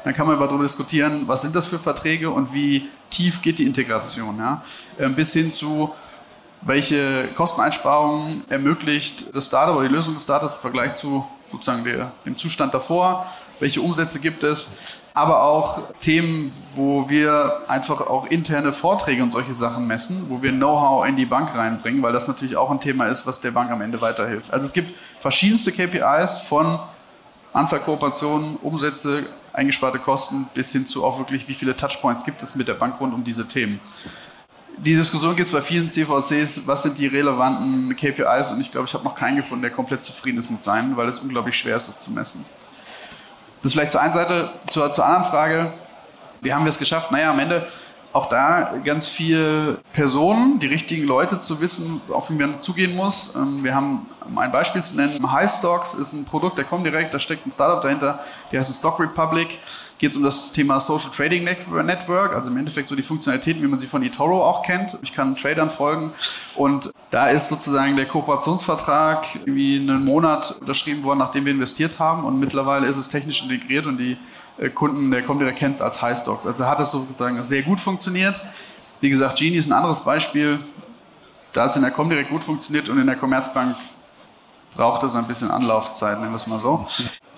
Dann 0.03 0.15
kann 0.15 0.25
man 0.25 0.39
darüber 0.39 0.63
diskutieren, 0.63 1.27
was 1.27 1.43
sind 1.43 1.55
das 1.55 1.67
für 1.67 1.77
Verträge 1.77 2.31
und 2.31 2.53
wie 2.53 2.89
tief 3.11 3.41
geht 3.43 3.59
die 3.59 3.65
Integration. 3.65 4.37
Ja? 4.39 4.63
Ähm, 4.97 5.13
bis 5.13 5.33
hin 5.33 5.51
zu 5.51 5.93
welche 6.65 7.29
Kosteneinsparungen 7.35 8.43
ermöglicht 8.49 9.35
das 9.35 9.47
Startup 9.47 9.75
oder 9.75 9.87
die 9.87 9.93
Lösung 9.93 10.13
des 10.13 10.23
Startups 10.23 10.53
im 10.53 10.59
Vergleich 10.59 10.95
zu 10.95 11.25
sozusagen 11.51 11.83
der, 11.83 12.11
dem 12.25 12.37
Zustand 12.37 12.73
davor, 12.73 13.27
welche 13.59 13.81
Umsätze 13.81 14.19
gibt 14.19 14.43
es, 14.43 14.69
aber 15.13 15.43
auch 15.43 15.93
Themen, 15.99 16.51
wo 16.75 17.07
wir 17.09 17.61
einfach 17.67 18.01
auch 18.01 18.25
interne 18.25 18.73
Vorträge 18.73 19.21
und 19.21 19.31
solche 19.31 19.53
Sachen 19.53 19.85
messen, 19.85 20.25
wo 20.29 20.41
wir 20.41 20.51
Know-how 20.51 21.05
in 21.07 21.15
die 21.15 21.27
Bank 21.27 21.55
reinbringen, 21.55 22.01
weil 22.01 22.13
das 22.13 22.27
natürlich 22.27 22.57
auch 22.57 22.71
ein 22.71 22.79
Thema 22.79 23.05
ist, 23.05 23.27
was 23.27 23.39
der 23.39 23.51
Bank 23.51 23.69
am 23.69 23.81
Ende 23.81 24.01
weiterhilft. 24.01 24.51
Also 24.51 24.65
es 24.65 24.73
gibt 24.73 24.93
verschiedenste 25.19 25.71
KPIs 25.71 26.39
von 26.39 26.79
Anzahl 27.53 27.81
Kooperationen, 27.81 28.57
Umsätze, 28.57 29.27
eingesparte 29.53 29.99
Kosten 29.99 30.47
bis 30.55 30.71
hin 30.71 30.87
zu 30.87 31.05
auch 31.05 31.19
wirklich, 31.19 31.47
wie 31.47 31.53
viele 31.53 31.75
Touchpoints 31.77 32.25
gibt 32.25 32.41
es 32.41 32.55
mit 32.55 32.67
der 32.67 32.73
Bank 32.73 32.99
rund 32.99 33.13
um 33.13 33.23
diese 33.23 33.47
Themen 33.47 33.79
die 34.77 34.95
Diskussion 34.95 35.35
gibt 35.35 35.47
es 35.47 35.53
bei 35.53 35.61
vielen 35.61 35.89
CVCs, 35.89 36.67
was 36.67 36.83
sind 36.83 36.97
die 36.97 37.07
relevanten 37.07 37.95
KPIs 37.95 38.51
und 38.51 38.61
ich 38.61 38.71
glaube, 38.71 38.87
ich 38.87 38.93
habe 38.93 39.03
noch 39.03 39.15
keinen 39.15 39.37
gefunden, 39.37 39.61
der 39.61 39.71
komplett 39.71 40.03
zufrieden 40.03 40.37
ist 40.37 40.49
mit 40.49 40.63
seinen, 40.63 40.97
weil 40.97 41.07
es 41.07 41.19
unglaublich 41.19 41.57
schwer 41.57 41.77
ist, 41.77 41.87
das 41.87 41.99
zu 41.99 42.11
messen. 42.11 42.45
Das 43.57 43.67
ist 43.67 43.73
vielleicht 43.73 43.91
zur 43.91 44.01
einen 44.01 44.13
Seite. 44.13 44.49
Zur, 44.67 44.91
zur 44.91 45.05
anderen 45.05 45.25
Frage, 45.25 45.73
wie 46.41 46.53
haben 46.53 46.65
wir 46.65 46.69
es 46.69 46.77
geschafft? 46.77 47.11
Naja, 47.11 47.31
am 47.31 47.39
Ende 47.39 47.65
auch 48.13 48.29
da 48.29 48.75
ganz 48.83 49.07
viel 49.07 49.79
Personen, 49.91 50.59
die 50.59 50.67
richtigen 50.67 51.05
Leute 51.05 51.39
zu 51.39 51.59
wissen, 51.59 51.99
auf 52.09 52.27
die 52.27 52.33
man 52.33 52.61
zugehen 52.61 52.95
muss. 52.95 53.35
Ähm, 53.35 53.63
wir 53.63 53.73
haben, 53.73 54.05
um 54.23 54.37
ein 54.37 54.51
Beispiel 54.51 54.83
zu 54.83 54.95
nennen, 54.95 55.31
High 55.31 55.51
Stocks 55.51 55.95
ist 55.95 56.13
ein 56.13 56.23
Produkt, 56.23 56.57
der 56.59 56.65
kommt 56.65 56.85
direkt, 56.85 57.13
da 57.13 57.19
steckt 57.19 57.45
ein 57.47 57.51
Startup 57.51 57.81
dahinter, 57.81 58.19
die 58.51 58.57
heißt 58.57 58.73
Stock 58.73 58.99
Republic. 58.99 59.59
Geht 59.97 60.11
es 60.11 60.17
um 60.17 60.23
das 60.23 60.51
Thema 60.51 60.79
Social 60.79 61.09
Trading 61.11 61.43
Network, 61.43 62.33
also 62.33 62.49
im 62.49 62.57
Endeffekt 62.57 62.89
so 62.89 62.95
die 62.95 63.03
Funktionalitäten, 63.03 63.63
wie 63.63 63.67
man 63.67 63.79
sie 63.79 63.87
von 63.87 64.03
eToro 64.03 64.43
auch 64.43 64.61
kennt. 64.61 64.97
Ich 65.01 65.13
kann 65.13 65.35
Tradern 65.35 65.69
folgen 65.69 66.11
und 66.55 66.91
da 67.09 67.29
ist 67.29 67.47
sozusagen 67.47 67.95
der 67.95 68.05
Kooperationsvertrag 68.05 69.25
wie 69.45 69.79
einen 69.79 70.03
Monat 70.03 70.57
unterschrieben 70.59 71.03
worden, 71.03 71.19
nachdem 71.19 71.45
wir 71.45 71.53
investiert 71.53 71.99
haben 71.99 72.25
und 72.25 72.39
mittlerweile 72.39 72.85
ist 72.87 72.97
es 72.97 73.07
technisch 73.07 73.43
integriert 73.43 73.85
und 73.85 73.97
die 73.97 74.17
Kunden, 74.75 75.11
der 75.11 75.23
kommt 75.23 75.41
direkt 75.41 75.57
kennt 75.57 75.75
es 75.75 75.81
als 75.81 76.01
High 76.01 76.17
Stocks. 76.17 76.45
Also 76.45 76.65
hat 76.65 76.79
es 76.79 76.91
sozusagen 76.91 77.41
sehr 77.43 77.63
gut 77.63 77.79
funktioniert. 77.79 78.39
Wie 79.01 79.09
gesagt, 79.09 79.37
Genie 79.39 79.57
ist 79.57 79.67
ein 79.67 79.73
anderes 79.73 80.01
Beispiel. 80.01 80.59
Da 81.51 81.63
hat 81.63 81.71
es 81.71 81.75
in 81.75 81.81
der 81.81 81.91
Comdirect 81.91 82.29
gut 82.29 82.43
funktioniert 82.43 82.89
und 82.89 82.97
in 82.99 83.05
der 83.05 83.15
Commerzbank 83.15 83.75
braucht 84.75 85.03
es 85.03 85.15
ein 85.15 85.27
bisschen 85.27 85.51
Anlaufzeit, 85.51 86.19
nennen 86.19 86.31
wir 86.31 86.35
es 86.35 86.47
mal 86.47 86.59
so. 86.59 86.87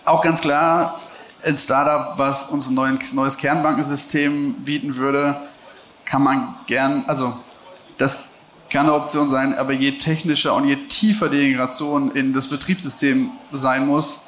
Auch 0.06 0.21
ganz 0.21 0.41
klar, 0.41 0.99
ein 1.43 1.58
Startup, 1.58 2.17
was 2.17 2.49
uns 2.49 2.69
ein 2.69 2.99
neues 3.13 3.38
Kernbankensystem 3.38 4.54
bieten 4.63 4.95
würde, 4.95 5.41
kann 6.06 6.23
man 6.23 6.56
gern, 6.67 7.04
also 7.08 7.34
das 7.97 8.30
kann 8.69 8.88
eine 8.88 8.93
Option 8.93 9.30
sein, 9.30 9.58
aber 9.58 9.73
je 9.73 9.97
technischer 9.97 10.54
und 10.54 10.67
je 10.67 10.75
tiefer 10.75 11.30
die 11.30 11.43
Integration 11.43 12.12
in 12.12 12.34
das 12.34 12.47
Betriebssystem 12.47 13.32
sein 13.51 13.88
muss, 13.88 14.25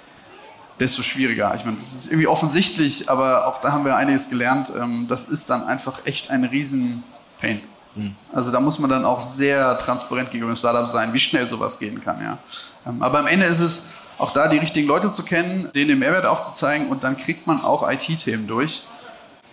desto 0.79 1.01
schwieriger. 1.01 1.53
Ich 1.55 1.65
meine, 1.65 1.77
das 1.77 1.93
ist 1.93 2.07
irgendwie 2.07 2.27
offensichtlich, 2.27 3.09
aber 3.09 3.47
auch 3.47 3.61
da 3.61 3.71
haben 3.71 3.85
wir 3.85 3.95
einiges 3.95 4.29
gelernt. 4.29 4.71
Ähm, 4.77 5.07
das 5.07 5.25
ist 5.25 5.49
dann 5.49 5.63
einfach 5.63 6.05
echt 6.05 6.29
ein 6.29 6.43
riesen 6.43 7.03
Pain. 7.39 7.61
Hm. 7.95 8.15
Also 8.33 8.51
da 8.51 8.59
muss 8.59 8.79
man 8.79 8.89
dann 8.89 9.05
auch 9.05 9.19
sehr 9.19 9.77
transparent 9.77 10.31
gegenüber 10.31 10.53
dem 10.53 10.57
Startup 10.57 10.87
sein, 10.87 11.13
wie 11.13 11.19
schnell 11.19 11.49
sowas 11.49 11.79
gehen 11.79 12.01
kann. 12.01 12.21
Ja. 12.21 12.37
Ähm, 12.85 13.01
aber 13.01 13.19
am 13.19 13.27
Ende 13.27 13.45
ist 13.45 13.59
es 13.59 13.87
auch 14.17 14.31
da 14.31 14.47
die 14.47 14.57
richtigen 14.57 14.87
Leute 14.87 15.11
zu 15.11 15.23
kennen, 15.23 15.69
denen 15.75 15.89
den 15.89 15.99
Mehrwert 15.99 16.25
aufzuzeigen 16.25 16.87
und 16.89 17.03
dann 17.03 17.17
kriegt 17.17 17.47
man 17.47 17.61
auch 17.61 17.87
IT-Themen 17.89 18.47
durch. 18.47 18.83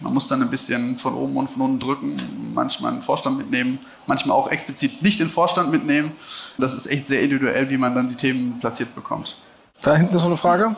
Man 0.01 0.13
muss 0.13 0.27
dann 0.27 0.43
ein 0.43 0.51
bisschen 0.51 0.99
von 0.99 1.15
oben 1.15 1.37
und 1.37 1.49
von 1.49 1.63
unten 1.63 1.81
drücken, 1.81 2.53
manchmal 2.53 2.93
einen 2.93 3.03
Vorstand 3.03 3.39
mitnehmen, 3.39 3.79
manchmal 4.07 4.37
auch 4.37 4.51
explizit 4.51 5.03
nicht 5.03 5.21
den 5.21 5.29
Vorstand 5.29 5.71
mitnehmen. 5.71 6.13
Das 6.59 6.75
ist 6.75 6.87
echt 6.87 7.07
sehr 7.07 7.23
individuell, 7.23 7.71
wie 7.71 7.77
man 7.77 7.95
dann 7.95 8.09
die 8.09 8.17
Themen 8.17 8.59
platziert 8.59 8.95
bekommt. 8.95 9.37
Da 9.83 9.95
hinten 9.97 10.17
ist 10.17 10.23
noch 10.23 10.29
eine 10.29 10.37
Frage. 10.37 10.75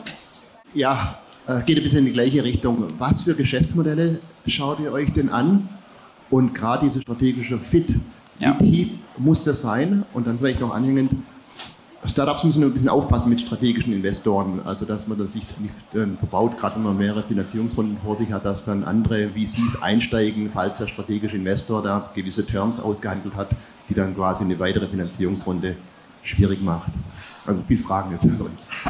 Ja, 0.73 1.19
äh, 1.47 1.61
geht 1.63 1.77
ein 1.77 1.83
bisschen 1.83 1.99
in 1.99 2.05
die 2.05 2.13
gleiche 2.13 2.43
Richtung. 2.43 2.93
Was 2.99 3.21
für 3.21 3.33
Geschäftsmodelle 3.33 4.19
schaut 4.47 4.79
ihr 4.79 4.91
euch 4.91 5.13
denn 5.13 5.29
an? 5.29 5.69
Und 6.29 6.53
gerade 6.53 6.87
dieser 6.87 7.01
strategische 7.01 7.57
Fit, 7.57 7.95
ja. 8.39 8.55
wie 8.59 8.71
tief 8.71 8.89
muss 9.17 9.43
das 9.43 9.61
sein? 9.61 10.03
Und 10.13 10.27
dann 10.27 10.37
vielleicht 10.37 10.59
noch 10.59 10.73
anhängend, 10.73 11.11
Startups 12.05 12.43
müssen 12.43 12.63
ein 12.63 12.71
bisschen 12.71 12.89
aufpassen 12.89 13.29
mit 13.29 13.41
strategischen 13.41 13.91
Investoren, 13.91 14.61
also 14.63 14.85
dass 14.85 15.07
man 15.07 15.17
das 15.17 15.35
nicht, 15.35 15.59
nicht 15.59 15.73
äh, 15.93 16.05
verbaut, 16.17 16.57
gerade 16.57 16.75
wenn 16.75 16.83
man 16.83 16.97
mehrere 16.97 17.23
Finanzierungsrunden 17.23 17.97
vor 17.97 18.15
sich 18.15 18.31
hat, 18.31 18.45
dass 18.45 18.65
dann 18.65 18.83
andere 18.83 19.29
VCs 19.29 19.81
einsteigen, 19.81 20.49
falls 20.53 20.77
der 20.77 20.87
strategische 20.87 21.35
Investor 21.35 21.81
da 21.81 22.09
gewisse 22.13 22.45
Terms 22.45 22.79
ausgehandelt 22.79 23.35
hat, 23.35 23.49
die 23.89 23.93
dann 23.93 24.15
quasi 24.15 24.43
eine 24.43 24.59
weitere 24.59 24.87
Finanzierungsrunde 24.87 25.75
schwierig 26.23 26.61
macht. 26.61 26.91
Also 27.47 27.61
viel 27.67 27.79
Fragen 27.79 28.11
jetzt. 28.11 28.27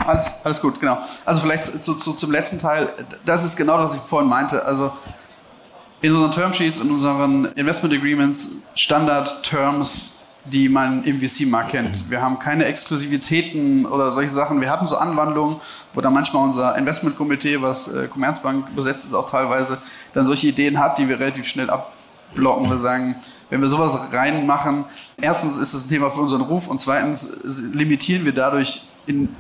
Alles, 0.06 0.34
alles 0.44 0.62
gut, 0.62 0.80
genau. 0.80 0.98
Also 1.26 1.42
vielleicht 1.42 1.66
zu, 1.66 1.94
zu, 1.94 2.14
zum 2.14 2.32
letzten 2.32 2.60
Teil, 2.60 2.90
das 3.24 3.46
ist 3.46 3.56
genau 3.56 3.78
das, 3.78 3.92
was 3.92 3.98
ich 3.98 4.04
vorhin 4.04 4.30
meinte. 4.30 4.66
Also 4.66 4.92
in 6.02 6.12
unseren 6.12 6.32
Termsheets, 6.32 6.80
in 6.80 6.92
unseren 6.92 7.46
Investment 7.54 7.94
Agreements, 7.94 8.52
Standard-Terms 8.76 10.18
die 10.52 10.70
man 10.70 11.04
im 11.04 11.20
VC-Markt 11.20 11.72
kennt. 11.72 12.10
Wir 12.10 12.22
haben 12.22 12.40
keine 12.40 12.66
Exklusivitäten 12.66 13.86
oder 13.86 14.12
solche 14.12 14.30
Sachen. 14.30 14.62
Wir 14.62 14.72
hatten 14.72 14.88
so 14.88 14.98
Anwandlungen, 14.98 15.58
wo 15.94 16.02
dann 16.02 16.14
manchmal 16.14 16.44
unser 16.44 16.78
Investmentkomitee, 16.78 17.62
was 17.62 17.88
äh, 17.88 18.08
Commerzbank 18.08 18.76
besetzt 18.76 19.06
ist, 19.06 19.14
auch 19.14 19.30
teilweise, 19.30 19.78
dann 20.14 20.26
solche 20.26 20.48
Ideen 20.48 20.80
hat, 20.80 20.98
die 20.98 21.10
wir 21.10 21.20
relativ 21.20 21.48
schnell 21.48 21.70
abblocken. 21.70 22.70
Wir 22.70 22.78
sagen, 22.78 23.16
wenn 23.50 23.62
wir 23.62 23.70
sowas 23.70 23.98
reinmachen, 24.12 24.86
erstens 25.20 25.58
ist 25.58 25.74
das 25.74 25.86
ein 25.86 25.90
Thema 25.90 26.10
für 26.10 26.22
unseren 26.22 26.42
Ruf 26.42 26.68
und 26.68 26.80
zweitens 26.80 27.38
limitieren 27.44 28.26
wir 28.26 28.34
dadurch 28.34 28.82
in 29.06 29.36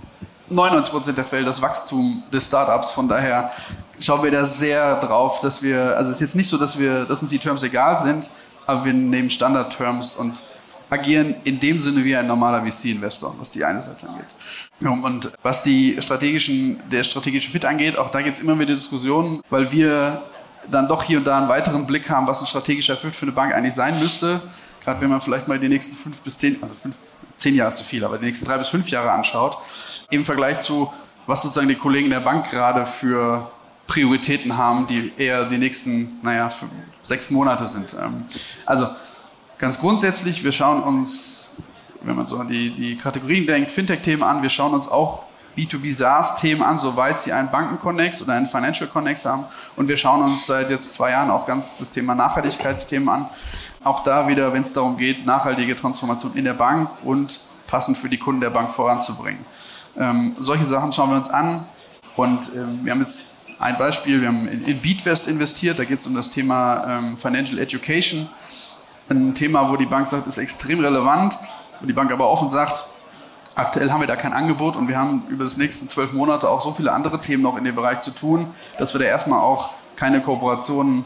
99 0.49 0.93
Prozent 0.93 1.17
der 1.17 1.25
Fälle 1.25 1.45
das 1.45 1.61
Wachstum 1.61 2.23
des 2.31 2.45
Startups. 2.45 2.91
Von 2.91 3.09
daher 3.09 3.51
schauen 3.99 4.23
wir 4.23 4.31
da 4.31 4.45
sehr 4.45 4.99
drauf, 4.99 5.41
dass 5.41 5.61
wir, 5.61 5.97
also 5.97 6.11
es 6.11 6.17
ist 6.17 6.21
jetzt 6.21 6.35
nicht 6.35 6.49
so, 6.49 6.57
dass 6.57 6.79
wir, 6.79 7.05
dass 7.05 7.21
uns 7.21 7.31
die 7.31 7.39
Terms 7.39 7.63
egal 7.63 7.99
sind, 7.99 8.29
aber 8.65 8.85
wir 8.85 8.93
nehmen 8.93 9.29
Standard-Terms 9.29 10.15
und 10.15 10.41
agieren 10.89 11.35
in 11.43 11.59
dem 11.59 11.79
Sinne 11.79 12.03
wie 12.05 12.15
ein 12.15 12.27
normaler 12.27 12.65
VC-Investor, 12.65 13.35
was 13.39 13.51
die 13.51 13.65
eine 13.65 13.81
Seite 13.81 14.07
angeht. 14.07 14.25
Und 14.79 15.31
was 15.41 15.63
die 15.63 15.97
strategischen, 15.99 16.79
der 16.89 17.03
strategische 17.03 17.51
Fit 17.51 17.65
angeht, 17.65 17.97
auch 17.97 18.11
da 18.11 18.21
gibt 18.21 18.37
es 18.37 18.43
immer 18.43 18.57
wieder 18.59 18.73
Diskussionen, 18.73 19.41
weil 19.49 19.71
wir 19.71 20.21
dann 20.71 20.87
doch 20.87 21.03
hier 21.03 21.19
und 21.19 21.25
da 21.25 21.37
einen 21.37 21.49
weiteren 21.49 21.85
Blick 21.85 22.09
haben, 22.09 22.27
was 22.27 22.41
ein 22.41 22.47
strategischer 22.47 22.97
Fit 22.97 23.15
für 23.15 23.23
eine 23.23 23.31
Bank 23.31 23.53
eigentlich 23.53 23.73
sein 23.73 23.97
müsste. 23.99 24.41
Gerade 24.83 25.01
wenn 25.01 25.09
man 25.09 25.21
vielleicht 25.21 25.47
mal 25.47 25.59
die 25.59 25.69
nächsten 25.69 25.95
fünf 25.95 26.21
bis 26.21 26.37
zehn, 26.37 26.61
also 26.61 26.75
fünf, 26.81 26.95
zehn 27.35 27.55
Jahre 27.55 27.69
ist 27.69 27.77
zu 27.77 27.83
viel, 27.83 28.03
aber 28.03 28.17
die 28.17 28.25
nächsten 28.25 28.45
drei 28.45 28.57
bis 28.57 28.69
fünf 28.69 28.89
Jahre 28.89 29.11
anschaut, 29.11 29.57
im 30.09 30.25
Vergleich 30.25 30.59
zu, 30.59 30.91
was 31.25 31.41
sozusagen 31.41 31.67
die 31.67 31.75
Kollegen 31.75 32.09
der 32.09 32.21
Bank 32.21 32.49
gerade 32.49 32.85
für 32.85 33.51
Prioritäten 33.87 34.57
haben, 34.57 34.87
die 34.87 35.13
eher 35.17 35.45
die 35.45 35.57
nächsten, 35.57 36.19
naja, 36.23 36.49
sechs 37.03 37.29
Monate 37.29 37.65
sind. 37.65 37.93
Ähm, 37.93 38.25
also 38.65 38.87
Ganz 39.57 39.79
grundsätzlich, 39.79 40.43
wir 40.43 40.51
schauen 40.51 40.83
uns, 40.83 41.47
wenn 42.03 42.15
man 42.15 42.27
so 42.27 42.37
an 42.37 42.47
die, 42.47 42.69
die 42.69 42.95
Kategorien 42.95 43.47
denkt, 43.47 43.71
Fintech-Themen 43.71 44.21
an, 44.21 44.43
wir 44.43 44.51
schauen 44.51 44.73
uns 44.73 44.87
auch 44.87 45.25
B2B 45.57 45.93
SaaS-Themen 45.93 46.61
an, 46.61 46.79
soweit 46.79 47.19
sie 47.19 47.33
einen 47.33 47.49
Banken-Connex 47.49 48.21
oder 48.21 48.33
einen 48.33 48.47
Financial 48.47 48.87
Connex 48.87 49.25
haben. 49.25 49.45
Und 49.75 49.89
wir 49.89 49.97
schauen 49.97 50.21
uns 50.21 50.45
seit 50.45 50.69
jetzt 50.69 50.93
zwei 50.93 51.11
Jahren 51.11 51.29
auch 51.31 51.45
ganz 51.45 51.77
das 51.77 51.89
Thema 51.89 52.15
Nachhaltigkeitsthemen 52.15 53.09
an. 53.09 53.25
Auch 53.83 54.03
da 54.03 54.27
wieder, 54.27 54.53
wenn 54.53 54.61
es 54.61 54.73
darum 54.73 54.97
geht, 54.97 55.25
nachhaltige 55.25 55.75
Transformation 55.75 56.35
in 56.35 56.45
der 56.45 56.53
Bank 56.53 56.89
und 57.03 57.41
passend 57.67 57.97
für 57.97 58.09
die 58.09 58.17
Kunden 58.17 58.41
der 58.41 58.49
Bank 58.49 58.71
voranzubringen. 58.71 59.45
Ähm, 59.97 60.35
solche 60.39 60.63
Sachen 60.63 60.91
schauen 60.91 61.09
wir 61.09 61.17
uns 61.17 61.29
an. 61.29 61.65
Und 62.15 62.39
ähm, 62.55 62.79
wir 62.83 62.91
haben 62.91 63.01
jetzt 63.01 63.31
ein 63.59 63.77
Beispiel, 63.77 64.21
wir 64.21 64.27
haben 64.27 64.47
in, 64.47 64.65
in 64.65 64.79
Beatvest 64.79 65.27
investiert, 65.27 65.79
da 65.79 65.83
geht 65.83 65.99
es 65.99 66.07
um 66.07 66.15
das 66.15 66.29
Thema 66.29 66.85
ähm, 66.87 67.17
Financial 67.17 67.59
Education 67.59 68.29
ein 69.09 69.35
Thema, 69.35 69.69
wo 69.69 69.77
die 69.77 69.85
Bank 69.85 70.07
sagt, 70.07 70.27
ist 70.27 70.37
extrem 70.37 70.79
relevant, 70.79 71.37
wo 71.79 71.87
die 71.87 71.93
Bank 71.93 72.11
aber 72.11 72.29
offen 72.29 72.49
sagt, 72.49 72.85
aktuell 73.57 73.91
haben 73.91 74.01
wir 74.01 74.07
da 74.07 74.15
kein 74.15 74.33
Angebot 74.33 74.75
und 74.75 74.87
wir 74.87 74.97
haben 74.97 75.23
über 75.29 75.45
die 75.45 75.57
nächsten 75.59 75.87
zwölf 75.87 76.13
Monate 76.13 76.49
auch 76.49 76.63
so 76.63 76.73
viele 76.73 76.91
andere 76.91 77.19
Themen 77.19 77.43
noch 77.43 77.57
in 77.57 77.63
dem 77.63 77.75
Bereich 77.75 78.01
zu 78.01 78.11
tun, 78.11 78.47
dass 78.77 78.93
wir 78.93 78.99
da 78.99 79.05
erstmal 79.05 79.39
auch 79.39 79.71
keine 79.95 80.21
Kooperationen 80.21 81.05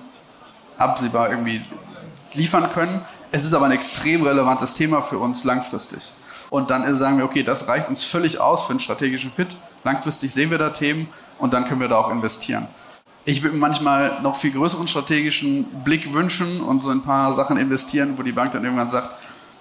absehbar 0.78 1.30
irgendwie 1.30 1.62
liefern 2.34 2.70
können. 2.74 3.02
Es 3.32 3.46
ist 3.46 3.54
aber 3.54 3.66
ein 3.66 3.72
extrem 3.72 4.24
relevantes 4.24 4.74
Thema 4.74 5.02
für 5.02 5.18
uns 5.18 5.44
langfristig. 5.44 6.12
Und 6.50 6.70
dann 6.70 6.94
sagen 6.94 7.18
wir, 7.18 7.26
okay, 7.26 7.44
das 7.44 7.70
reicht 7.70 7.88
uns 7.88 8.04
völlig 8.04 8.42
aus 8.42 8.64
für 8.64 8.72
einen 8.72 8.82
strategischen 8.82 9.32
Fit. 9.32 9.56
Langfristig 9.84 10.34
sehen 10.34 10.52
wir 10.52 10.58
da 10.58 10.70
Themen 10.70 11.08
und 11.40 11.54
dann 11.54 11.66
können 11.66 11.80
wir 11.80 11.88
da 11.88 11.98
auch 11.98 12.12
investieren 12.12 12.68
ich 13.26 13.44
würde 13.44 13.56
mir 13.56 13.62
manchmal 13.62 14.22
noch 14.22 14.36
viel 14.36 14.52
größeren 14.52 14.88
strategischen 14.88 15.66
Blick 15.84 16.14
wünschen 16.14 16.62
und 16.62 16.82
so 16.82 16.90
ein 16.90 17.04
paar 17.04 17.34
Sachen 17.34 17.58
investieren, 17.58 18.18
wo 18.18 18.24
die 18.24 18.32
Bank 18.32 18.52
dann 18.52 18.64
irgendwann 18.64 18.90
sagt, 18.90 19.12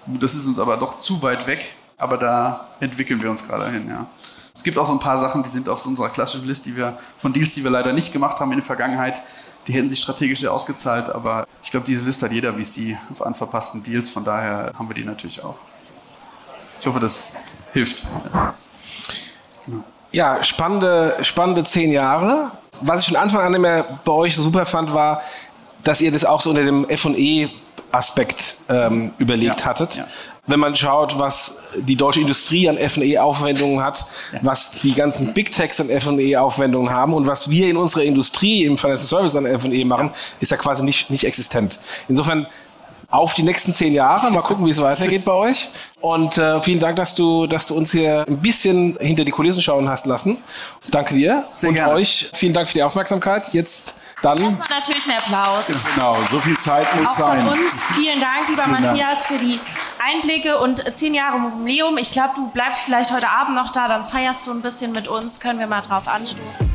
das 0.07 0.33
ist 0.33 0.47
uns 0.47 0.59
aber 0.59 0.77
doch 0.77 0.99
zu 0.99 1.21
weit 1.21 1.45
weg, 1.47 1.71
aber 2.01 2.17
da 2.17 2.67
entwickeln 2.79 3.21
wir 3.21 3.29
uns 3.29 3.47
gerade 3.47 3.69
hin. 3.69 3.87
Ja. 3.89 4.07
Es 4.53 4.63
gibt 4.63 4.77
auch 4.77 4.85
so 4.85 4.93
ein 4.93 4.99
paar 4.99 5.17
Sachen, 5.17 5.43
die 5.43 5.49
sind 5.49 5.69
auf 5.69 5.85
unserer 5.85 6.09
klassischen 6.09 6.47
Liste, 6.47 6.69
die 6.69 6.75
wir 6.75 6.97
von 7.17 7.31
Deals, 7.31 7.53
die 7.53 7.63
wir 7.63 7.71
leider 7.71 7.93
nicht 7.93 8.11
gemacht 8.11 8.39
haben 8.39 8.51
in 8.51 8.57
der 8.57 8.65
Vergangenheit, 8.65 9.21
die 9.67 9.73
hätten 9.73 9.89
sich 9.89 10.01
strategisch 10.01 10.39
sehr 10.39 10.51
ausgezahlt, 10.51 11.09
aber 11.09 11.47
ich 11.63 11.71
glaube, 11.71 11.85
diese 11.85 12.03
Liste 12.03 12.25
hat 12.25 12.33
jeder 12.33 12.53
VC 12.53 12.97
an 13.19 13.35
verpassten 13.35 13.83
Deals, 13.83 14.09
von 14.09 14.25
daher 14.25 14.73
haben 14.77 14.89
wir 14.89 14.95
die 14.95 15.05
natürlich 15.05 15.43
auch. 15.43 15.55
Ich 16.79 16.87
hoffe, 16.87 16.99
das 16.99 17.33
hilft. 17.73 18.03
Ja, 20.11 20.43
spannende, 20.43 21.17
spannende 21.21 21.63
zehn 21.63 21.91
Jahre 21.91 22.51
was 22.81 23.01
ich 23.01 23.07
von 23.07 23.17
Anfang 23.17 23.41
an 23.41 23.53
immer 23.53 23.83
bei 24.03 24.11
euch 24.11 24.35
super 24.35 24.65
fand, 24.65 24.93
war, 24.93 25.21
dass 25.83 26.01
ihr 26.01 26.11
das 26.11 26.25
auch 26.25 26.41
so 26.41 26.49
unter 26.49 26.63
dem 26.63 26.87
F&E 26.89 27.49
Aspekt 27.91 28.55
ähm, 28.69 29.13
überlegt 29.17 29.61
ja, 29.61 29.65
hattet. 29.65 29.95
Ja. 29.95 30.07
Wenn 30.47 30.59
man 30.59 30.75
schaut, 30.75 31.19
was 31.19 31.53
die 31.77 31.95
deutsche 31.95 32.21
Industrie 32.21 32.67
an 32.67 32.77
F&E-Aufwendungen 32.77 33.83
hat, 33.83 34.05
was 34.41 34.71
die 34.71 34.93
ganzen 34.93 35.33
Big 35.33 35.51
Techs 35.51 35.79
an 35.79 35.89
F&E-Aufwendungen 35.89 36.91
haben 36.91 37.13
und 37.13 37.27
was 37.27 37.49
wir 37.49 37.69
in 37.69 37.77
unserer 37.77 38.03
Industrie 38.03 38.65
im 38.65 38.77
Financial 38.77 39.07
Service 39.07 39.35
an 39.35 39.45
F&E 39.45 39.83
machen, 39.85 40.11
ist 40.39 40.51
ja 40.51 40.57
quasi 40.57 40.83
nicht, 40.83 41.11
nicht 41.11 41.25
existent. 41.25 41.79
Insofern 42.07 42.47
auf 43.11 43.33
die 43.33 43.43
nächsten 43.43 43.73
zehn 43.73 43.93
Jahre. 43.93 44.31
Mal 44.31 44.41
gucken, 44.41 44.65
wie 44.65 44.69
es 44.69 44.81
weitergeht 44.81 45.25
bei 45.25 45.33
euch. 45.33 45.69
Und 45.99 46.37
äh, 46.37 46.61
vielen 46.61 46.79
Dank, 46.79 46.95
dass 46.95 47.13
du, 47.13 47.45
dass 47.45 47.67
du 47.67 47.75
uns 47.75 47.91
hier 47.91 48.25
ein 48.27 48.37
bisschen 48.37 48.97
hinter 48.99 49.25
die 49.25 49.31
Kulissen 49.31 49.61
schauen 49.61 49.87
hast 49.89 50.05
lassen. 50.05 50.37
Danke 50.91 51.13
dir. 51.13 51.45
Sehr 51.55 51.69
und 51.69 51.75
gerne. 51.75 51.93
euch 51.93 52.31
vielen 52.33 52.53
Dank 52.53 52.67
für 52.67 52.73
die 52.73 52.83
Aufmerksamkeit. 52.83 53.53
Jetzt 53.53 53.95
dann. 54.21 54.37
Erstmal 54.37 54.79
natürlich 54.79 55.05
ein 55.07 55.17
Applaus. 55.17 55.65
Genau, 55.95 56.17
so 56.29 56.39
viel 56.39 56.57
Zeit 56.59 56.87
muss 56.95 57.07
Auch 57.07 57.13
sein. 57.13 57.45
Von 57.45 57.57
uns 57.59 57.85
vielen 57.95 58.19
Dank, 58.19 58.47
lieber 58.49 58.63
vielen 58.63 58.81
Matthias, 58.83 59.27
Dank. 59.27 59.39
für 59.39 59.45
die 59.45 59.59
Einblicke 59.99 60.57
und 60.59 60.83
zehn 60.95 61.13
Jahre 61.13 61.37
Jubiläum. 61.37 61.97
Ich 61.97 62.11
glaube, 62.11 62.31
du 62.35 62.47
bleibst 62.49 62.83
vielleicht 62.83 63.11
heute 63.11 63.29
Abend 63.29 63.55
noch 63.55 63.69
da, 63.71 63.87
dann 63.87 64.03
feierst 64.03 64.47
du 64.47 64.51
ein 64.51 64.61
bisschen 64.61 64.91
mit 64.91 65.07
uns. 65.07 65.39
Können 65.39 65.59
wir 65.59 65.67
mal 65.67 65.81
drauf 65.81 66.07
anstoßen. 66.07 66.70